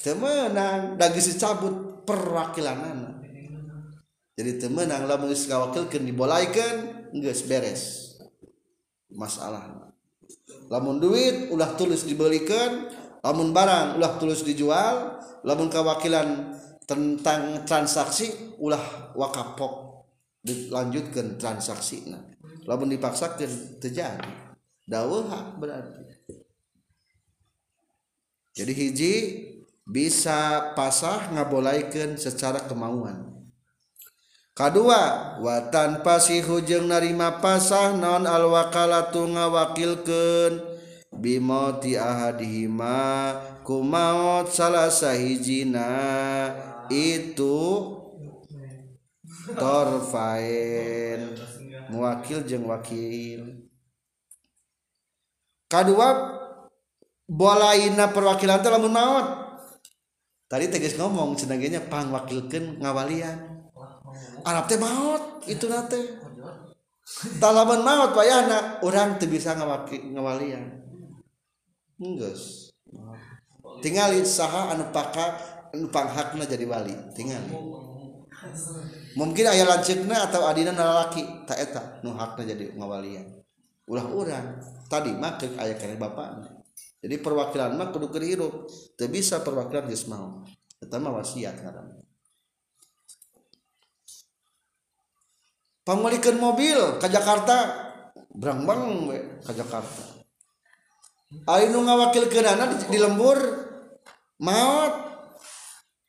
[0.00, 3.14] temenang dah gesi cabut perwakilan anak
[4.34, 8.14] jadi temenang lah mengisi kawakilkan dibolaikan geus beres
[9.14, 9.90] masalah.
[10.66, 12.90] Lamun duit ulah tulus dibelikan.
[13.24, 15.22] Lamun barang ulah tulus dijual.
[15.46, 20.04] Lamun kewakilan tentang transaksi ulah wakapok
[20.44, 22.04] dilanjutkan transaksi
[22.68, 24.28] lamun dipaksakan terjadi.
[24.84, 26.04] Dawah berarti.
[28.54, 29.14] Jadi hiji
[29.84, 33.33] bisa pasah ngabolaikan secara kemauan
[34.54, 40.72] kedua watan pasihu jeung narima pasah non al wakalatu ngawakilkeun.
[41.14, 45.86] Bimauti ahadihima ku maut salah sahijina.
[46.90, 47.86] Itu
[49.54, 51.38] torfain
[51.86, 53.70] muwakil jeung wakil.
[55.70, 56.34] Kadua
[57.30, 58.98] bolaina perwakilan teh lamun
[60.50, 63.53] tadi tegas ngomong cenagenya pang wakilkeun ngawalian
[64.44, 66.20] Arab teh maut itu nate
[67.36, 68.16] Talaman maut.
[68.16, 70.64] Payahna orang tuh bisa ngawaki ngawalian
[72.00, 72.36] enggak.
[73.84, 75.36] Tinggal saha anu paka
[75.76, 76.96] anu panghakna jadi wali.
[77.12, 77.44] Tinggal.
[79.14, 83.44] Mungkin ayah lanceukna atau adina nalaki tak eta nu hakna jadi ngawalian
[83.84, 84.46] ulah orang
[84.88, 86.48] tadi makek ayah kene bapaknya
[87.04, 88.64] jadi perwakilan mah kudu kehirup
[88.96, 90.40] teu bisa perwakilan geus mau
[90.80, 91.93] eta mah wasiat ngaran.
[95.84, 97.84] pamelikan mobil ke Jakarta.
[98.34, 99.06] Berambang
[99.46, 100.02] ke Jakarta.
[101.46, 103.38] Ayo ngawakil ke dana di, di lembur.
[104.42, 104.94] Maut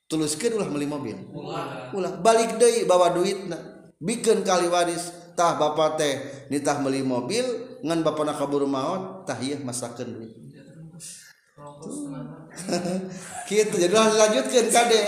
[0.09, 1.13] tuluskan ulah beli mobil.
[1.93, 3.61] Ulah balik deh bawa duit nah
[4.01, 6.13] bikin kali waris tah bapak teh
[6.49, 7.45] nitah beli mobil
[7.85, 10.33] ngan bapak nak kabur maut tah iya masakan duit.
[13.49, 15.01] Gitu jadi lanjutkan kade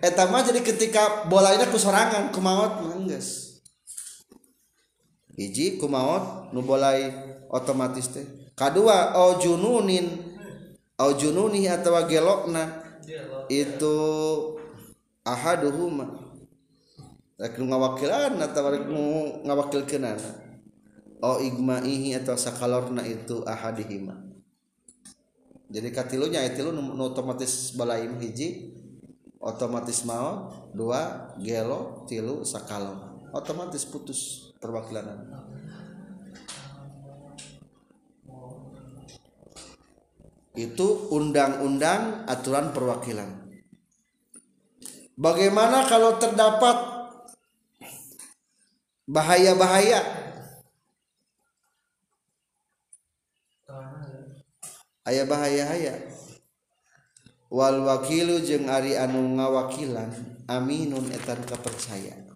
[0.00, 2.96] etama jadi ketika bola kusorangan ku maut mah
[5.34, 7.10] hiji kumaon nu bolai
[7.50, 8.26] otomatis teh.
[8.54, 10.06] Kadua au jununin
[10.98, 12.70] au jununi atawa gelokna
[13.50, 13.94] itu
[15.26, 16.06] ahaduhuma.
[17.34, 19.02] Rek nu ngawakilan atawa rek nu
[19.42, 20.30] ngawakilkeunana.
[21.24, 24.12] Au igmaihi atau sakalorna itu ahadihima.
[25.72, 28.70] Jadi katilunya itu nu otomatis balaim hiji
[29.42, 34.53] otomatis maut dua gelo tilu sakalor otomatis putus.
[34.64, 35.04] Perwakilan.
[40.56, 43.52] Itu undang-undang aturan perwakilan.
[45.20, 46.76] Bagaimana kalau terdapat
[49.04, 50.00] bahaya-bahaya?
[55.04, 56.08] Aya bahaya-haya.
[57.52, 60.10] Wal wakilu jeung ari anu ngawakilan
[60.48, 62.33] aminun etan kapercaya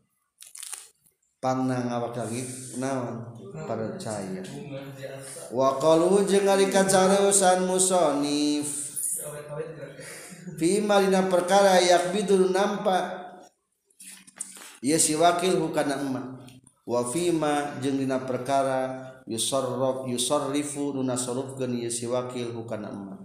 [1.38, 2.42] pangna lagi
[2.76, 3.34] naon
[3.66, 4.42] percaya
[5.54, 8.88] wa qalu jeung ari kacarusan musonif
[10.56, 13.36] Bima dina perkara yakbidul nampak
[14.80, 16.40] ieu si wakil hukana emak.
[16.88, 23.20] Wa fima jeung dina perkara yusarraf yusarrifu nuna sarufkeun ieu si wakil hukana emak.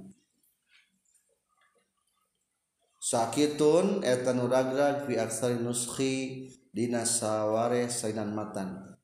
[2.99, 8.97] Sakitun eta nuragrag fi aksari nuskhi dina saware sainan matan.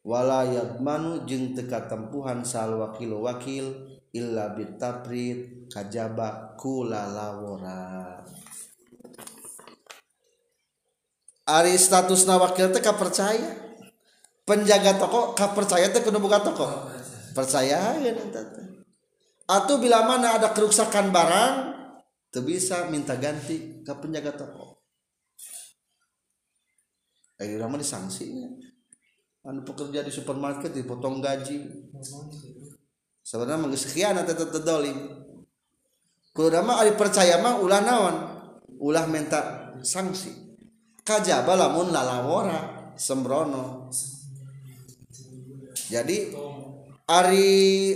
[0.00, 8.24] Wala yadmanu jeung teka tempuhan sal wakil wakil illa bitaprid kajaba kula lawora
[11.44, 13.76] Ari status wakil teh percaya
[14.48, 16.88] penjaga toko percaya teh kudu buka toko?
[17.36, 18.12] Percaya ya
[19.50, 21.54] atau bila mana ada kerusakan barang
[22.30, 24.69] tuh bisa minta ganti ke penjaga toko
[27.40, 28.52] Ayo lama disanksinya
[29.40, 31.88] anu pekerja di supermarket dipotong gaji.
[33.24, 35.24] Sebenarnya menggeus sekian atau terdolim
[36.36, 38.16] kudu mah ari percaya mah ulah naon?
[38.80, 40.56] Ulah minta sanksi.
[41.04, 43.88] Kajaba lamun lalawora sembrono.
[45.90, 46.32] Jadi
[47.08, 47.50] ari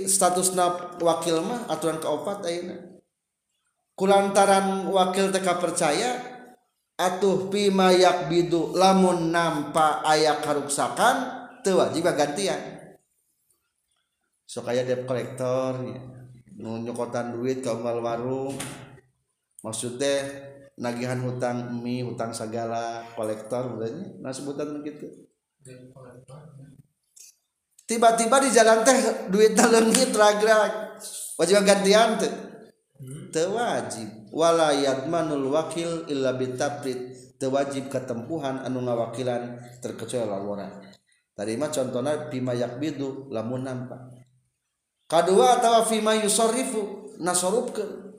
[0.08, 2.76] statusna wakil mah aturan keopat ayeuna.
[3.94, 6.33] Kulantaran wakil teka percaya
[6.94, 11.16] atuh pimayak bidu lamun nampa ayak karuksakan
[11.66, 12.60] teu wajib gantian.
[14.46, 15.82] Sok aya debt kolektor
[16.54, 18.54] nunyokotan duit ke umal warung.
[19.64, 20.20] Maksud teh
[20.78, 25.10] nagihan hutang mie hutang segala kolektor mudahnya nah sebutan begitu.
[27.84, 31.00] Tiba-tiba di jalan teh duit leungit ragrag
[31.40, 32.30] wajib gantian teh
[33.02, 33.32] hmm?
[33.34, 34.23] teu wajib.
[34.34, 40.82] wala yadmanul wakil illa bitaprid tewajib ketempuhan anu ngawakilan terkecuali laporan
[41.38, 44.10] tadi mah contohnya bima yakbidu lamun nampak.
[45.04, 48.18] Kedua atau fima yusarrifu nasorupkeun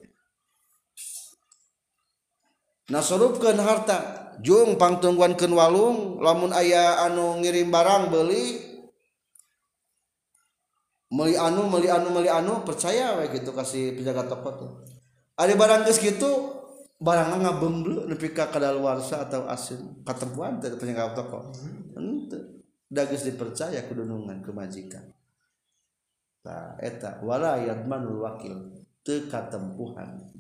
[2.94, 3.98] nasorupkeun harta
[4.40, 8.62] jung pangtungguankeun walung lamun aya anu ngirim barang beli
[11.10, 14.95] meli anu meli anu meli anu percaya we gitu kasih penjaga toko tuh.
[15.36, 16.56] Ada barang geus gitu
[16.96, 21.52] barang ngabemblu nepi ka kadaluarsa atau asin katempuan teh penjaga toko.
[21.96, 22.64] Henteu.
[22.88, 25.04] Da geus dipercaya kudunungan ke majikan.
[26.40, 30.32] Tah, eta wala yadmanul wakil teu katempuhan.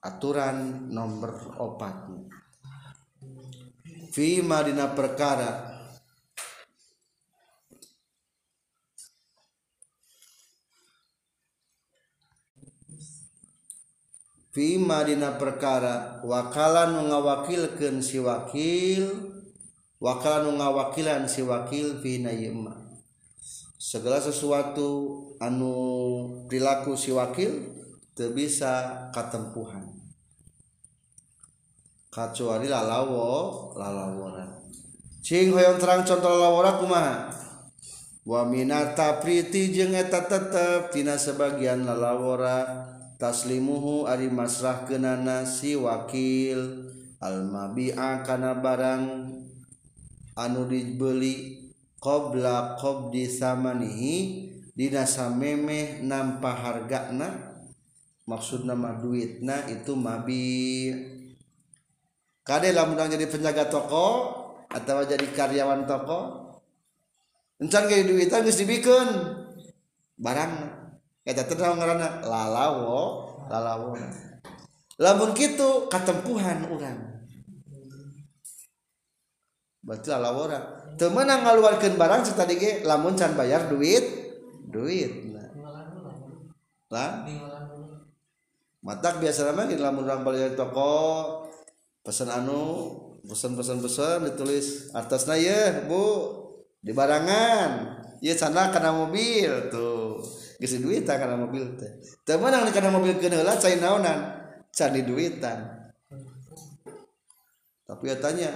[0.00, 2.08] Aturan nomor opat.
[4.10, 5.69] Fi madina perkara
[14.50, 19.06] Vimadina perkara wakala nu ngawakilkan si wakil
[20.02, 22.74] wakala nu ngawakilan si wakil vina yema
[23.78, 25.70] segala sesuatu anu
[26.50, 27.78] perilaku si wakil
[28.18, 29.86] teu bisa katempuhan.
[32.10, 34.50] Kecuali lalawo lalawora
[35.22, 37.16] cing hoyong terang contoh lalawora kumaha?
[38.26, 46.88] Wa minata priti jeung eta tetep tina sebagian lalawora taslimuhu ari masrah kenana si wakil.
[47.20, 49.28] Almabi'a kana barang
[50.40, 51.68] anu dibeli
[52.00, 54.16] qabla qabdi samanihi
[54.72, 57.60] dina samemeh nampa hargana.
[58.24, 60.88] Maksud nama duitna itu mabi.
[62.40, 64.32] Kade lamun jadi penjaga toko
[64.70, 66.20] atau jadi karyawan toko?
[67.60, 69.08] Encan kayak duitan geus dibikeun.
[70.16, 70.79] Barang.
[71.24, 73.00] Eta teh ngaranna lalawo
[73.50, 73.96] lalawo.
[75.00, 77.20] Lamun kitu katempuhan urang.
[79.80, 80.60] Berarti lalawora
[81.00, 84.04] teu meunang ngaluarkeun barang tadi ge lamun can bayar duit
[84.68, 85.32] duit.
[85.32, 85.48] Nah.
[86.92, 87.10] lah?
[88.80, 90.92] Matak biasa gitu lamun orang balik toko
[92.00, 96.04] pesan anu pesan pesan pesan ditulis atasnya ya bu
[96.80, 98.00] di barangan.
[98.20, 99.99] Ya sana karena mobil tuh
[100.60, 101.88] gisi duitan karena mobil teh.
[102.28, 104.36] Teman yang karena mobil kena lah cai naonan?
[104.68, 105.88] Cari duitan.
[107.88, 108.52] Tapi ya tanya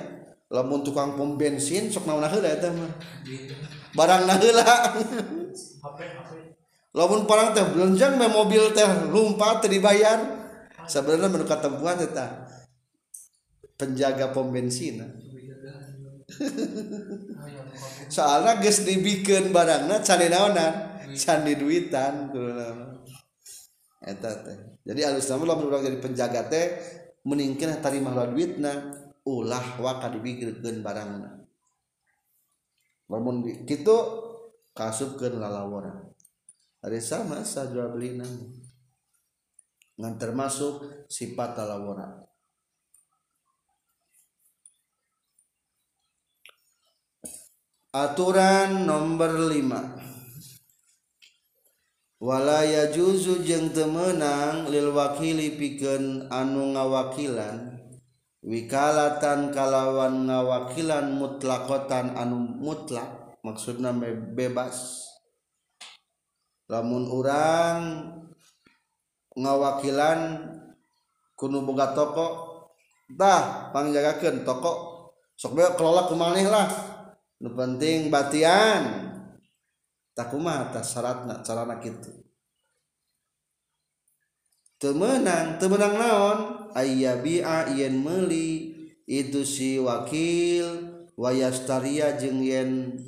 [0.53, 2.93] lamun tukang pom bensin sok naon heula eta mah?
[3.97, 4.63] Barang heula
[6.95, 10.45] lamun parang teh belenjang me mobil teh lumpat teh dibayar.
[10.85, 12.53] Sebenarnya menu katempuhan eta
[13.81, 15.01] penjaga pom bensin.
[18.15, 22.31] Soalnya geus dibikeun barangna cari naonan candi duitan
[24.05, 24.59] eta teh.
[24.85, 26.67] Jadi alus nama urang jadi penjaga teh
[27.25, 28.93] meningkeun tarima duitna
[29.25, 31.41] ulah waka dibikeun barangna.
[33.09, 33.97] Lamun kitu
[34.75, 36.03] kasupkeun lalawara
[36.85, 38.29] ada sama sa jual beli nang
[39.97, 42.27] ngan termasuk sifat lalawara
[47.95, 50.14] aturan nomor 5
[52.25, 57.85] walaya juzu jeung temenang lil wakili pikeun anu ngawakilan
[58.41, 63.93] wikalatan kalawan ngawakilan mutlakotan anu mutlak maksudna
[64.33, 65.05] bebas.
[66.65, 68.09] Lamun orang
[69.37, 70.21] ngawakilan
[71.37, 72.29] kuno boga toko
[73.13, 74.73] dah pangjagakeun toko
[75.37, 76.73] sok bae kelola kumaneh lah
[77.45, 79.04] nu penting batian.
[80.15, 82.25] Tak kumaha tah syaratna carana kitu
[84.85, 86.39] temenang temenang naon?
[86.77, 88.77] Ayyabi'a yen meuli.
[89.09, 90.93] Itu si wakil.
[91.15, 92.99] Wayastaria jeung yen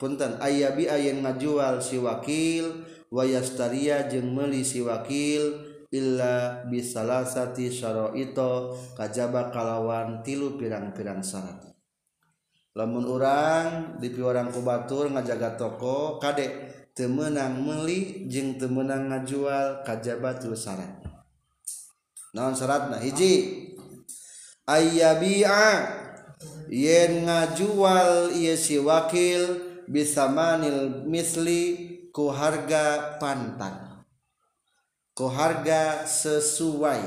[0.00, 2.88] punten ayyabi'a yen ngajual si wakil.
[3.12, 5.68] Wayastaria jeung meuli si wakil.
[5.92, 8.78] Illa bisalasati syaraito.
[8.96, 11.65] Kajaba kalawan tilu pirang-pirang syarat
[12.76, 21.06] lamun orang di piorang kubatur ngajaga toko kadek temenang meli jeng temenang ngajual kajabatu syarat
[22.36, 23.64] naon syaratna hiji.
[24.68, 26.04] Ayyabi'a.
[26.68, 34.02] Yen ngajual ieu si wakil bisamanil misli ku harga pantan
[35.14, 37.06] ku harga sesuai.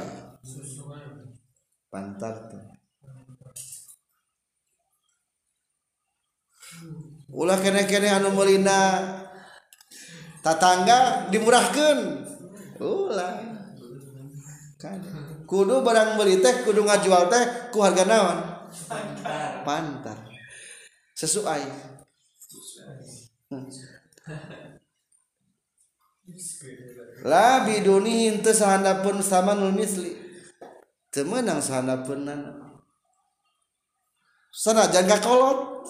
[1.92, 2.36] Pantan
[7.30, 9.06] ulah kene-kene anu melina
[10.42, 12.26] tatangga dimurahkan
[12.80, 13.60] ulah.
[14.80, 15.04] Kan.
[15.44, 18.40] Kudu barang beli teh kudu ngajual teh ku harga naon?
[19.68, 20.18] Pantar.
[21.20, 21.68] Sesuai
[27.26, 30.16] la biduni henteu sahandapeun sama nul misli.
[31.12, 32.70] Teu meunang sahandapeunna.
[34.60, 35.88] sana jaga kolot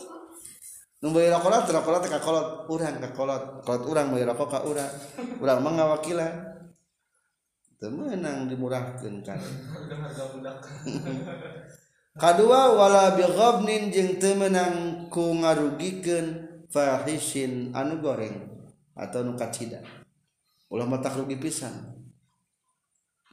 [1.04, 4.92] rokok teh rokok teh kakolot urang kakolot kolot urang beuy rokok ka urang
[5.40, 6.34] urang mah ngawakilan
[7.80, 9.40] teu meunang dimurahkeun kan
[12.22, 18.50] kadua wala bi ghabnin jeung teu meunang ku ngarugikeun fahishin anu goreng
[19.00, 19.82] atau nu kacida.
[20.70, 21.72] Ulah mata rugi pisan.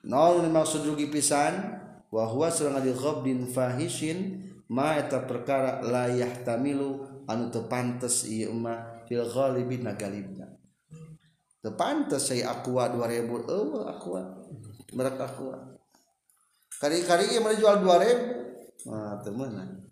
[0.06, 7.50] Nol maksud rugi pisan wa huwa adi ghabdin fahishin ma eta perkara la yahtamilu anu
[7.50, 10.46] teu pantes ieu mah fil ghalibi nagalibna
[11.62, 14.22] teu pantes saya aqua 2000 eueuh aqua.
[14.94, 15.58] Merek aqua.
[16.78, 18.46] Kali-kali ieu mah jual 2000
[18.86, 19.82] nah teu meunang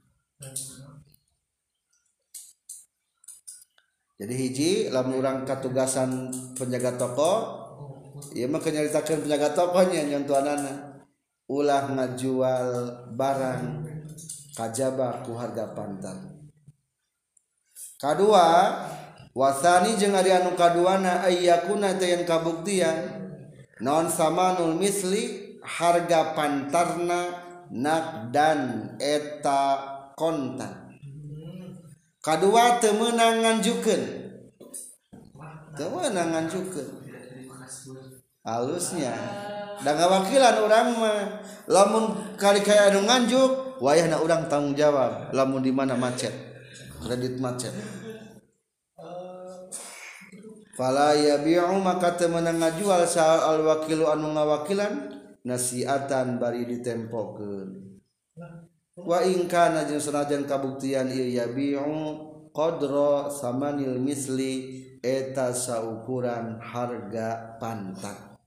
[4.14, 7.32] jadi hiji lamun urang katugasan penjaga toko
[8.38, 11.02] ieu mah kenyaritakeun penjaga tokonya nyontoanana
[11.50, 12.68] ulah ngajual
[13.18, 13.82] barang
[14.54, 16.33] kajaba ku harga pantar
[17.98, 18.46] kedua
[19.34, 23.24] wasani jeung ari anu kaduana ayyakuna teh kabuktian
[23.82, 27.42] non samanul misli harga pantarna
[27.72, 29.80] nak dan eta
[30.14, 30.94] kontan.
[32.22, 34.02] Kedua temenang nganjukeun.
[35.76, 36.88] Temenang nganjukeun.
[38.44, 39.12] Halusnya.
[39.84, 41.20] Dan wakilan orang mah
[41.68, 46.53] lamun kali kaya anu nganjuk wayahna orang tanggung jawab lamun di mana macet.
[47.04, 47.76] Kredit macet
[50.74, 55.12] fala yabi'u maka teu meunang ngajual sa al wakilu anu ngawakilan
[55.44, 58.00] nasiatan bari ditempokeun.
[58.98, 61.94] Wa in kana jeung sanajan kabuktian ieu yabi'u
[62.50, 68.40] qadra samanil misli eta saukuran harga pantak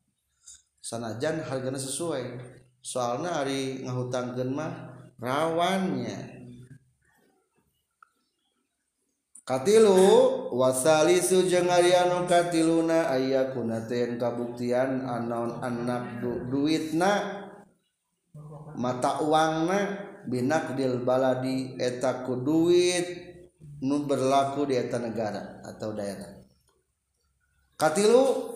[0.84, 2.58] sanajan harganya sesuai.
[2.84, 4.72] Soalnya hari ngahutangkeun mah
[5.20, 6.37] rawannya
[9.48, 9.96] Katilu
[10.52, 17.48] wasalisu jeung Ariano katiluna aya kuna teh kabuktian anaon anak du, duitna
[18.76, 23.08] mata uangna binakdil baladi eta ku duit
[23.88, 26.44] nu berlaku di eta negara atau daerah.
[27.80, 28.52] Katilu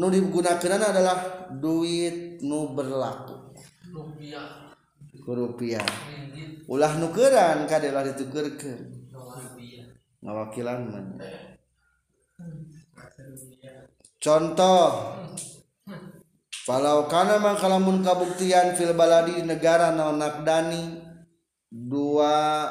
[0.00, 3.52] nu digunakan adalah duit nu berlaku.
[3.92, 4.72] Rupiah.
[5.28, 5.88] Rupiah.
[6.72, 9.07] Ulah nukeran kadelah ditukerkeun.
[10.22, 11.06] Ngawakilan man.
[13.18, 13.88] Rupiah
[14.22, 14.86] contoh.
[16.68, 21.00] Falau kana mah kalamun kabuktian fil baladi di negara naon nakdani?
[21.68, 22.68] Dua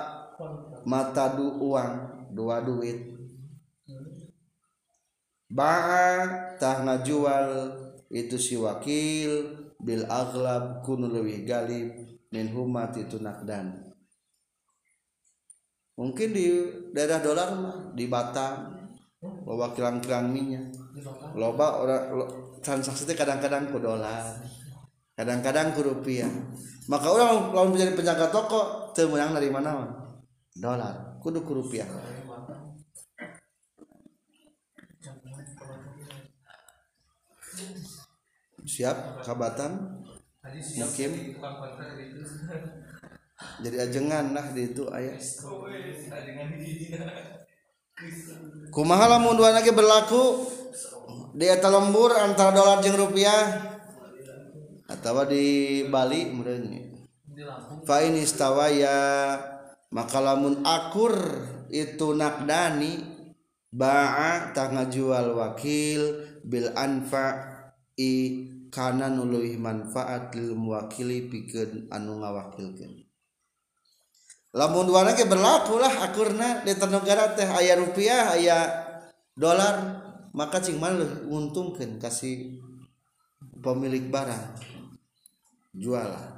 [0.86, 3.18] mata du uang dua duit.
[5.48, 6.28] Ba'a
[6.60, 7.74] tah ngajual
[8.12, 11.96] itu si wakil bil aghlab kunu leuwih galib
[12.30, 13.87] min humat itu nakdan
[15.98, 16.46] mungkin di
[16.94, 18.78] daerah dolar mah di Batam
[19.18, 20.70] bawa kilang-kilang minyak
[21.34, 22.32] loba orang lo-
[22.62, 24.38] transaksi kadang-kadang ku dolar
[25.18, 26.30] kadang-kadang ku rupiah.
[26.88, 29.90] Maka orang lawan menjadi penjaga toko teu meunang dari mana
[30.54, 31.90] dolar kudu ku rupiah.
[38.68, 40.06] Siap kabatan?
[40.78, 41.12] Mukim.
[43.62, 45.18] Jadi ajengan lah di itu ayah.
[48.74, 50.46] Kumaha lamun dua lagi berlaku?
[51.38, 53.78] Di eta lembur antara dolar jeung rupiah.
[54.88, 56.32] Atau di Bali
[57.48, 59.38] Lampung fa in istawaya
[59.94, 61.16] maka lamun akur
[61.72, 63.00] itu nakdani
[63.72, 67.40] ba'a tah ngajual wakil bil anfa
[67.96, 68.12] i
[68.68, 73.07] kana nuluih manfaat lil muwakili pikeun anu ngawakilkeun
[74.56, 78.58] lamun dua ge berlaku lah akurna di negara teh aya rupiah aya
[79.36, 82.62] dolar maka cing mana leuwih nguntungkeun kasih
[83.60, 84.78] pemilik barang.
[85.78, 86.38] Jualan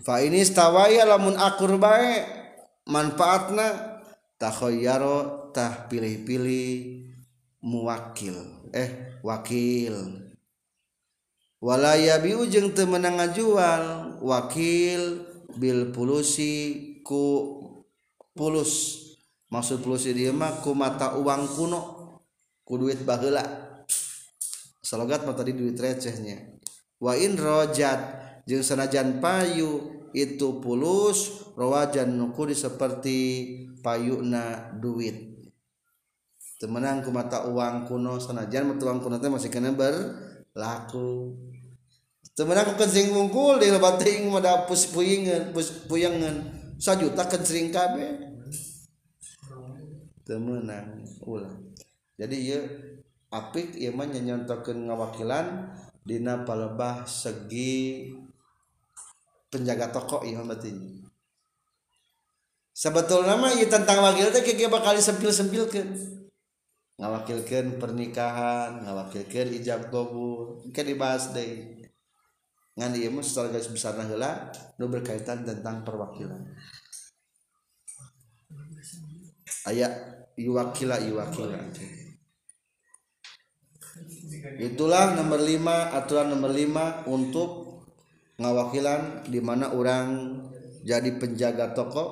[0.00, 2.24] fa ini stawaya lamun akur bae
[2.88, 4.00] manfaatna
[4.40, 7.04] takhayyaro tah pilih-pilih
[7.60, 8.36] muwakil.
[8.72, 10.24] Eh wakil.
[11.60, 17.56] Wala yabiu jeung teu ngajual wakil bil pulusi ku
[18.36, 19.02] pulus.
[19.50, 21.80] Maksud pulusi dia mah ku mata uang kuno
[22.62, 23.42] ku duit baheula.
[24.78, 26.58] Salogat mah tadi duit recehnya
[27.00, 27.98] wa in rojat
[28.44, 33.18] jeung sanajan payu itu pulus rawajan nukudi seperti
[33.80, 35.30] payuna duit.
[36.60, 41.34] Temenang ku mata uang kuno sanajan mata uang kuno teh masih kena berlaku.
[42.34, 46.46] Temenang ku kencing wungkul di lebat ting mada pus puyengan pus puyengan
[46.80, 48.30] sajuta kencing kabeh.
[50.24, 51.52] Temenang ulah.
[52.16, 52.62] Jadi ieu
[53.30, 55.74] apik ieu mah nyontokeun ngawakilan
[56.06, 58.08] dina palebah segi
[59.50, 60.70] penjaga toko ieu berarti
[62.70, 66.20] sebetulnya mah ieu tentang wakil teh keke bakal disempil-sempilkeun.
[67.00, 71.79] Ngawakilkeun pernikahan ngawakilkeun ijab kabul kan dibahas deui
[72.78, 76.42] ngan ieu mah secara garis besar heula nu berkaitan tentang perwakilan.
[79.66, 79.88] Aya
[80.38, 81.60] iwakila iwakila
[84.60, 87.50] itulah nomor 5 aturan nomor 5 untuk
[88.40, 90.40] ngawakilan di mana orang
[90.80, 92.04] jadi penjaga toko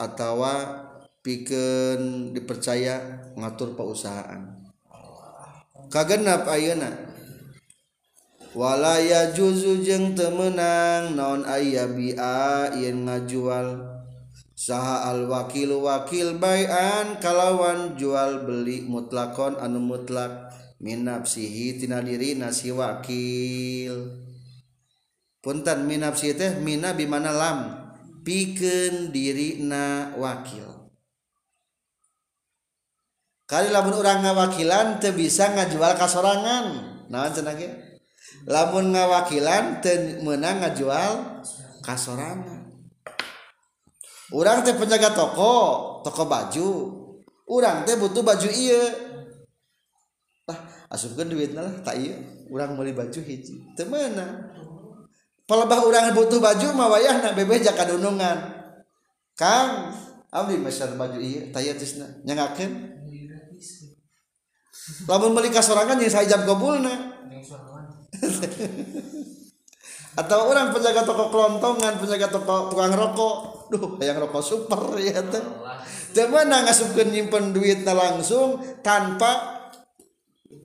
[0.00, 0.40] atau
[1.20, 4.64] piken dipercaya ngatur perusahaan.
[5.92, 7.13] Kagenap ayeuna
[8.54, 13.92] walaya juzu jeung temenang non aya bi'a yen ngajual.
[14.54, 20.54] Saha al wakil wakil bayan kalawan jual beli mutlakon anu mutlak.
[20.78, 24.24] Min nafsihi tina diri nasi wakil.
[25.42, 27.58] Punten min nafsi teh mina bi mana lam?
[28.24, 30.64] Pikeun dirina wakil.
[33.44, 36.66] Kali lamun urang ngawakilan teu bisa ngajual kasorangan.
[37.12, 37.52] Naon cenah
[38.44, 39.80] lamun ngawakilan
[40.20, 41.40] menang ngajual
[41.80, 42.64] kasorangan
[44.32, 45.56] orang teh penjaga toko
[46.04, 46.70] toko baju.
[47.44, 48.88] Orang teh butuh baju iya
[50.48, 52.16] lah asupkan duitna lah tak iya
[52.48, 54.48] orang beli baju hiji temana
[55.44, 58.64] pelebah orang butuh baju mawayah nak bebeja jaka dunungan.
[59.36, 59.92] Kang
[60.32, 62.96] abdi meser baju iya tak iya tisna nyangakin
[65.04, 67.12] lamun beli kasorangan yang saya jam gobulna.
[70.14, 73.66] atau orang penjaga toko kelontongan penjaga toko tukang rokok.
[73.72, 75.42] Duh yang rokok super ya teh
[76.14, 79.66] teu meunang ngasupkeun nyimpen duitna langsung tanpa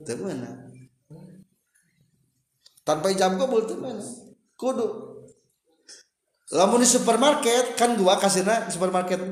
[0.06, 0.70] meunang
[2.86, 4.06] tanpa jam kabul teu meunang
[4.54, 5.10] kudu.
[6.50, 9.22] Lamun di supermarket kan gua kasihna supermarket.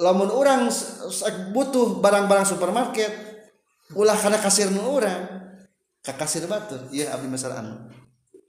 [0.00, 0.72] Lamun orang
[1.52, 3.12] butuh barang-barang supermarket
[3.92, 5.41] ulah karena kasir orang
[6.02, 7.78] ke kasir batur iya abdi masalah anu.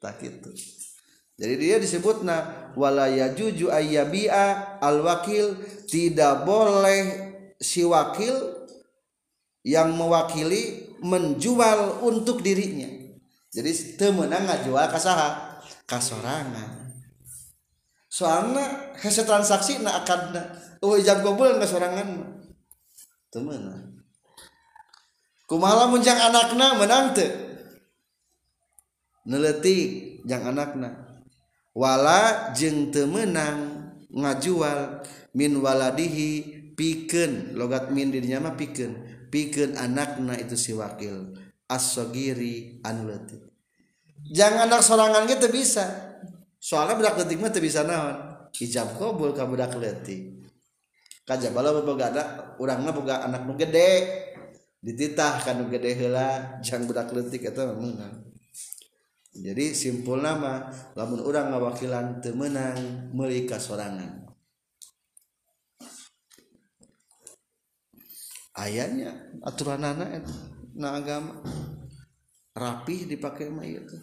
[0.02, 0.50] Tak gitu.
[1.38, 5.58] Jadi dia disebut na walaya juju ayyabi'a al wakil
[5.90, 7.02] tidak boleh
[7.58, 8.68] si wakil
[9.64, 12.90] yang mewakili menjual untuk dirinya.
[13.54, 15.62] Jadi temenang ngajual kasaha?
[15.88, 16.90] Kasorangan.
[18.10, 20.38] Soalnya hasil transaksi na akan
[20.86, 22.08] oh jam gobul nggak sorangan?
[23.34, 23.83] Temenang
[25.50, 27.30] kumala muncang anakna menang teu?
[29.24, 31.20] Neletik jang anakna.
[31.74, 35.02] Wala jeng temenang ngajual
[35.34, 38.94] min waladihi piken logat min dirinya mah piken
[39.34, 41.34] piken anakna itu si wakil.
[41.64, 43.54] Asogiri anu letik
[44.30, 45.84] jangan anak sorangan gitu bisa.
[46.64, 48.16] Soalnya budak letik mah bisa naon?
[48.56, 50.44] Hijab kobul ka budak letik
[51.24, 52.24] kajabala boga ada
[52.60, 54.32] urangna boga anak nu gede.
[54.84, 58.34] dititah kan gede heula jang budak leutik eta meunang
[59.34, 64.30] jadi simpul nama lamun urang ngawakilan teu meunang meuli sorangan.
[68.54, 70.22] Ayahnya aturan anak
[70.78, 71.42] na agama.
[72.54, 73.98] Rapih dipakai mah ieu teh.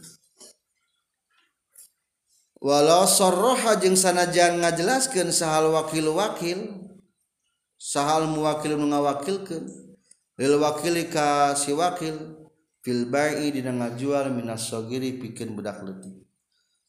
[2.58, 6.90] Walau sorroha jeung sanajan ngajelaskeun sahal wakil wakil
[7.78, 9.89] sahal muwakil ngawakilkeun
[10.40, 12.48] lil wakili ka si wakil
[12.80, 16.16] fil bai'i dina ngajual minas sogiri pikeun budak leutik.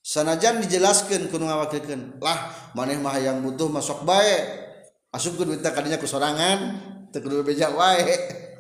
[0.01, 4.63] Sanajan dijelaskeun kudu ngawakilkeun lah maneh mah yang butuh masuk bae.
[5.11, 6.79] Asupkeun duitna kadinya ku sorangan
[7.11, 8.07] teu kudu beja wae.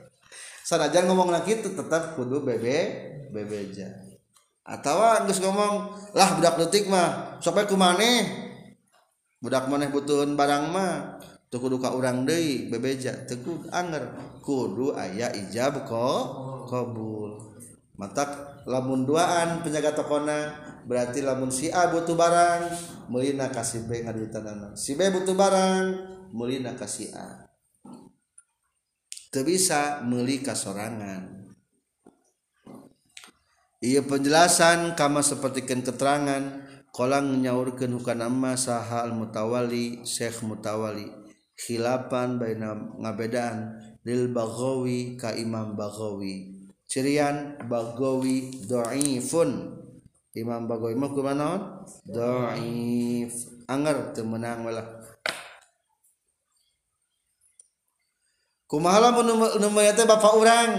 [0.69, 2.77] Sanajan ngomong kitu tetap kudu bebe
[3.31, 3.95] bebeja.
[4.67, 8.27] Atawa geus ngomong lah budak leutik mah sok bae kumaneh
[9.39, 11.30] budak maneh butuhin barang mah.
[11.59, 13.27] Kudu ka urang deui bebeja.
[13.27, 14.15] Teu kudu anger.
[14.39, 16.23] Kudu aya ijab kok
[16.71, 17.51] kabul.
[17.99, 20.55] Matak lamun duaan penjaga tokona
[20.87, 22.73] berarti lamun si A butuh barang
[23.13, 25.85] melina kasih B ngaduitanana si B butuh barang
[26.33, 27.45] melina kasih A.
[29.29, 31.53] Teu bisa meuli kasorangan.
[33.81, 41.20] Iya penjelasan kama sepertikan keterangan kolang nyaurkeun hukana saha al mutawali syekh mutawali
[41.61, 46.65] khilapan baina ngabedaan lil baghawi ka imam baghawi.
[46.89, 49.77] Cirian baghawi dhaifun
[50.33, 51.51] imam baghawi mah kumaha
[52.09, 53.33] dhaif
[53.69, 54.87] anger teu meunang malah
[58.65, 59.29] kumaha lamun
[59.61, 60.71] nu teh bapak urang?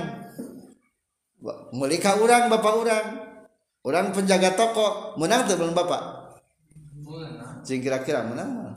[1.73, 3.07] Meuli ka urang bapak urang?
[3.83, 5.19] Urang penjaga toko.
[5.19, 6.03] Menang teu belum bapak.
[7.67, 8.72] Cing kira-kira menang.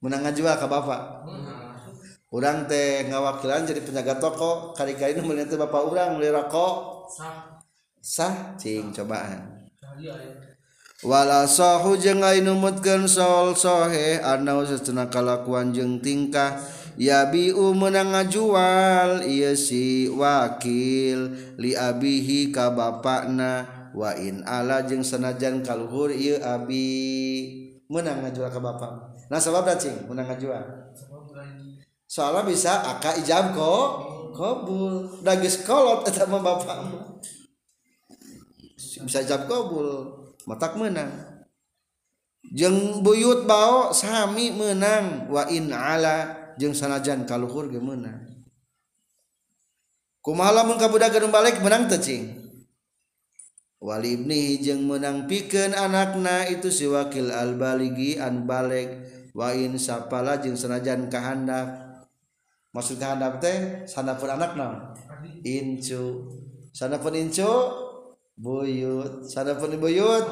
[0.00, 1.02] menang ngajual ke bapak
[2.30, 4.70] orang teh ngawakilan jadi penjaga toko.
[4.72, 6.74] Kali kali ini melihat bapak orang beli rokok.
[7.10, 7.58] Sah.
[8.00, 9.66] Sah cing cobaan.
[11.00, 16.56] Wala sahu jeung lain numutkeun saul sohe anau sesuna kalakuan jeung tingkah.
[17.00, 21.34] Yabi meunang ngajual ieu si wakil.
[21.58, 27.82] Li abihi ka bapakna wa in ala jeung sanajan kaluhur ieu abi.
[27.90, 28.92] Meunang ngajual ka bapak.
[29.30, 30.10] nah sabab cing.
[30.10, 30.90] Menang ngajuan.
[32.10, 33.74] Soalnya bisa aka ijab ko
[34.34, 37.22] kobul dagis kolot sama bapakmu
[39.06, 40.10] bisa ijab kobul
[40.50, 41.08] matak menang.
[42.50, 45.30] Jeng buyut bau sami menang.
[45.30, 48.26] Wa in ala jeng sanajan kaluhur ge menang.
[50.20, 52.36] Kumaha lamun kabudak gedung balik menang tecing
[53.80, 58.92] Walibni jeung menang piken anakna itu si wakil al-baligi an balik.
[59.36, 61.90] wain sapala jeung senajan kahandak
[62.70, 63.86] maksud kahandap teh?
[63.86, 64.54] Sanapun anak
[65.42, 66.30] incu.
[66.70, 67.50] Sanapun incu
[68.38, 69.26] buyut.
[69.26, 70.24] Sanapun buyut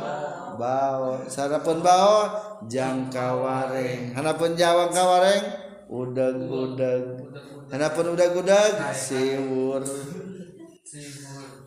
[0.59, 1.27] bao.
[1.27, 2.31] Sanapun bao
[2.71, 4.15] jangkawareng.
[4.15, 5.45] Hanapun jawang kawareng
[5.89, 7.03] udeg udeg
[7.73, 9.83] hanapun udeg udeg siwur.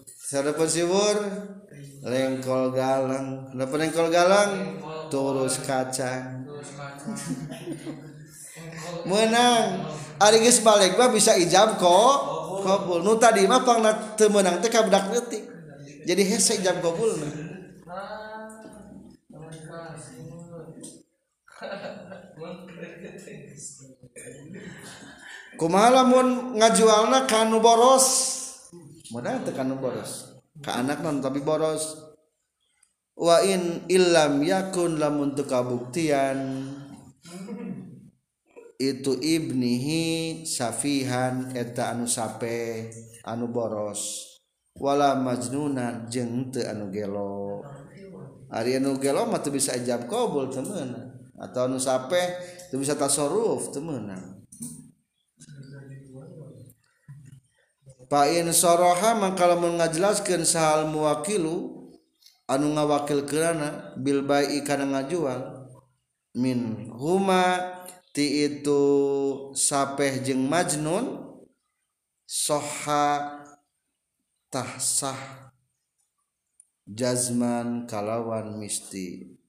[0.06, 1.18] Sanapun siwur
[2.06, 3.52] lengkol galang.
[3.52, 4.80] Hanapun lengkol galang
[5.12, 6.41] turus kacang.
[9.10, 9.90] menang.
[10.22, 12.16] Geus balik mah bisa ijab kok
[12.62, 13.02] kabul.
[13.02, 15.50] Nu tadi mah pangna teu meunang teh kabudak leutik.
[16.06, 17.52] Jadi hese ijab kabulna
[25.62, 28.08] kumaha lamun ngajualna kanu boros?
[29.14, 30.42] Meunang teu kanu boros.
[30.66, 32.10] Ka anak non tapi boros.
[33.14, 36.66] Wa in illam yakun lamun teu kabuktian.
[38.82, 42.90] itu ibnihi safihan eta anu sape
[43.22, 44.26] anu boros.
[44.74, 47.62] Wala majnunan jeung teu anu gelo.
[48.50, 51.14] Ari anu gelo mah teu bisa ijab qabul teu meunang.
[51.38, 52.18] Atau anu sape
[52.74, 54.42] teu bisa tasarruf teu meunang.
[58.10, 61.86] Fa in soroha maka lamun ngajelaskeun sahal muwakilu
[62.50, 65.70] anu ngawakilkeunana bil bai'i kana ngajual
[66.36, 67.80] min huma
[68.12, 68.84] ti itu
[69.56, 71.40] sapeh jeung majnun
[72.28, 73.40] soha
[74.52, 75.52] tahsah
[76.84, 79.40] jazman kalawan misti.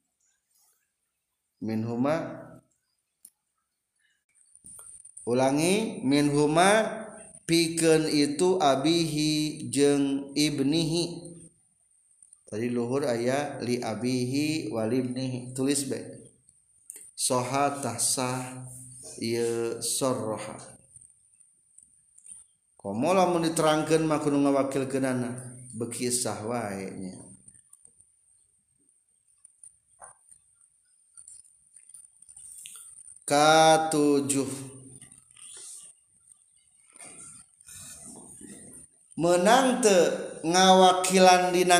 [1.62, 2.42] Minhuma
[5.26, 6.86] ulangi minhuma
[7.46, 11.34] pikeun itu abihi jeung ibnihi.
[12.46, 16.21] Tadi luhur aya li abihi wal ibnihi tulis baik
[17.22, 18.66] soha tahsah
[19.22, 20.58] ieu sorroha.
[22.74, 25.30] Komo lamun diterangkeun mah kudu ngawakilkeunana
[25.78, 26.90] beki sah wae
[33.22, 34.50] katujuh.
[39.14, 39.96] Menang te
[40.42, 41.78] ngawakilan dina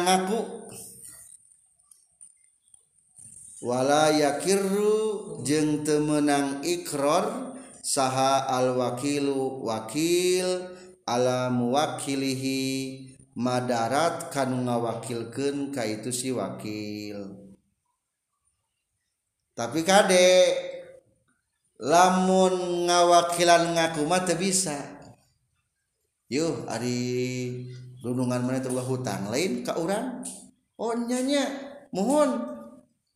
[3.63, 10.67] wala yakirru jeung teu meunang ikrar saha alwakilu wakil
[11.07, 12.61] ala muwakilihi
[13.39, 17.39] madarat kanu ngawakilkeun ka itu si wakil.
[19.55, 20.29] Tapi kade
[21.79, 24.75] lamun ngawakilan ngaku mah teu bisa.
[26.27, 26.99] Yuh ari
[28.03, 30.27] gunungan mana teu hutang lain ka urang.
[30.75, 31.47] Oh nyanya
[31.95, 32.62] mohon.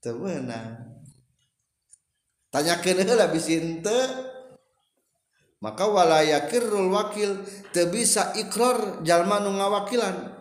[0.06, 1.02] temenang
[2.54, 4.26] tanyakan heula bisin teu
[5.66, 7.42] maka wala yakirrul wakil
[7.74, 10.36] teu bisa ikrar jalma nu ngawakilan.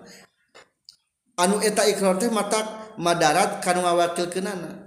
[1.36, 4.86] Anu eta ikrar teh matak madarat kana ngawakilkeunana.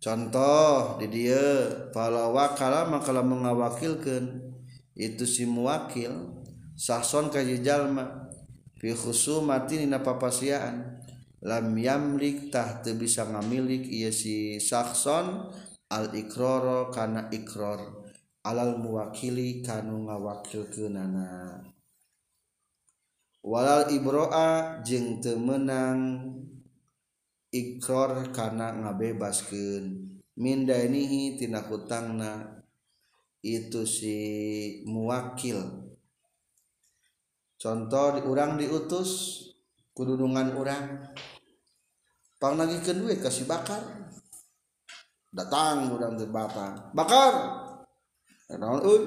[0.00, 1.44] Contoh di dia
[1.92, 4.48] pala wakala maka lamun ngawakilkeun
[4.96, 6.40] itu si muwakil
[6.72, 8.32] sahson ka jalma
[8.80, 10.99] fi khusumati dina papasiaan.
[11.40, 15.48] lam yamlik tah teu bisa ngamilik ia si sakson
[15.88, 18.04] al-ikroro kana ikror
[18.44, 21.60] alal muwakili kanu ngawakilkeunana.
[23.40, 26.28] Walal ibroa jeung teu meunang
[27.48, 29.84] ikror kana ngabebaskeun.
[30.40, 32.64] Min dainihi tina hutangna
[33.40, 34.16] itu si
[34.84, 35.88] muwakil.
[37.60, 39.49] Contoh urang diutus
[40.00, 41.12] kududungan orang
[42.40, 43.84] pang nagikeun duit kasih bakar.
[45.28, 46.88] Datang urang teh bakar.
[46.96, 47.32] Bakar!
[48.48, 49.00] Eh, naon euy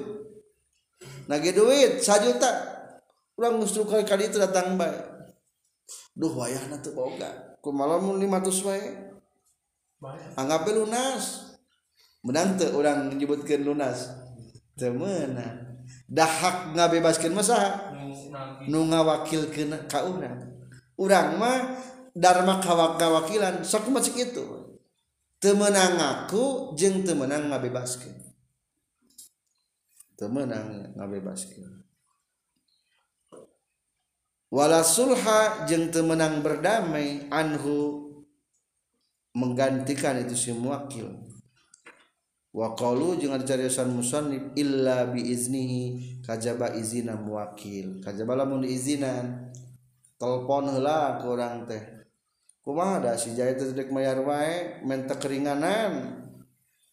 [1.26, 2.78] nage duit sajuta.
[3.34, 4.94] Urang geus kali kali itu datang bae.
[6.14, 7.58] Duh wayahna teu boga.
[7.58, 8.86] Kumaha mun 500 wae.
[10.38, 11.58] Anggap lunas.
[12.22, 14.14] Menang teu urang nyebutkeun lunas.
[14.78, 15.82] Teu meunang.
[16.06, 17.90] Dahak ngabebaskeun masaha
[18.70, 20.53] nu ngawakilkeun ka urang.
[21.00, 21.78] Urang mah
[22.14, 24.44] dharma kawa- kawakilan sok masih itu.
[25.44, 28.16] Jeung teu meunang ngabebaskeun.
[30.16, 31.84] Teu meunang ngabebaskeun.
[34.48, 38.08] Wala sulha jeung teu meunang berdamai anhu
[39.36, 41.12] menggantikan itu si muwakil.
[42.54, 48.00] Wa qalu jeung dicariyosan musannif illa bi iznihi kajaba izina muwakil.
[48.00, 49.52] Kajaba lamun diizinan
[50.24, 51.84] telepon hela kurang teh.
[52.64, 56.24] Kumah ada si jahit terdedik mayar wae mentek keringanan.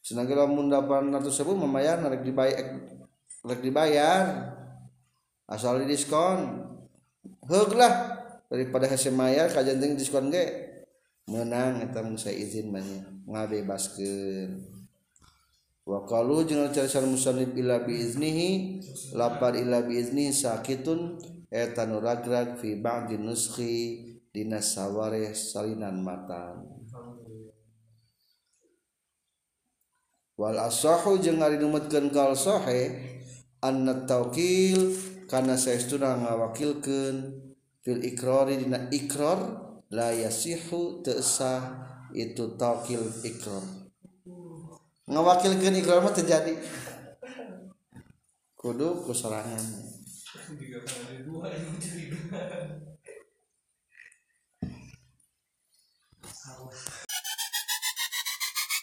[0.04, 2.60] Senagi lamun dapat ratus ribu membayar narik dibayar
[3.48, 4.24] narik dibayar.
[5.48, 6.68] Asal di diskon.
[7.48, 8.20] Heg lah
[8.52, 10.76] daripada hasil mayar kajian diskon ge
[11.32, 14.52] menang eta mun saya izin banyak ngabebaskeun.
[15.88, 18.84] Wa qalu jeung carisan musannif ila biiznihi
[19.16, 21.16] lapar ila biiznihi sakitun
[21.52, 23.76] eta nuragrag fi ba'di nuskhi
[24.32, 26.64] dina saware salinan matan.
[30.40, 32.96] Wal asahu jeung ari numutkeun kal sahe
[33.60, 34.96] anna tawkil
[35.28, 37.36] kana saestuna ngawakilkeun
[37.84, 39.38] fil ikrari dina ikrar
[39.92, 41.84] la yasihu teu sah
[42.16, 43.62] itu tawkil ikrar.
[45.12, 46.56] Ngawakilkeun ikrar mah terjadi
[48.56, 49.92] kudu kusarangan
[50.32, 52.40] Tiga kali dua jadi dua.
[56.24, 57.01] Salah.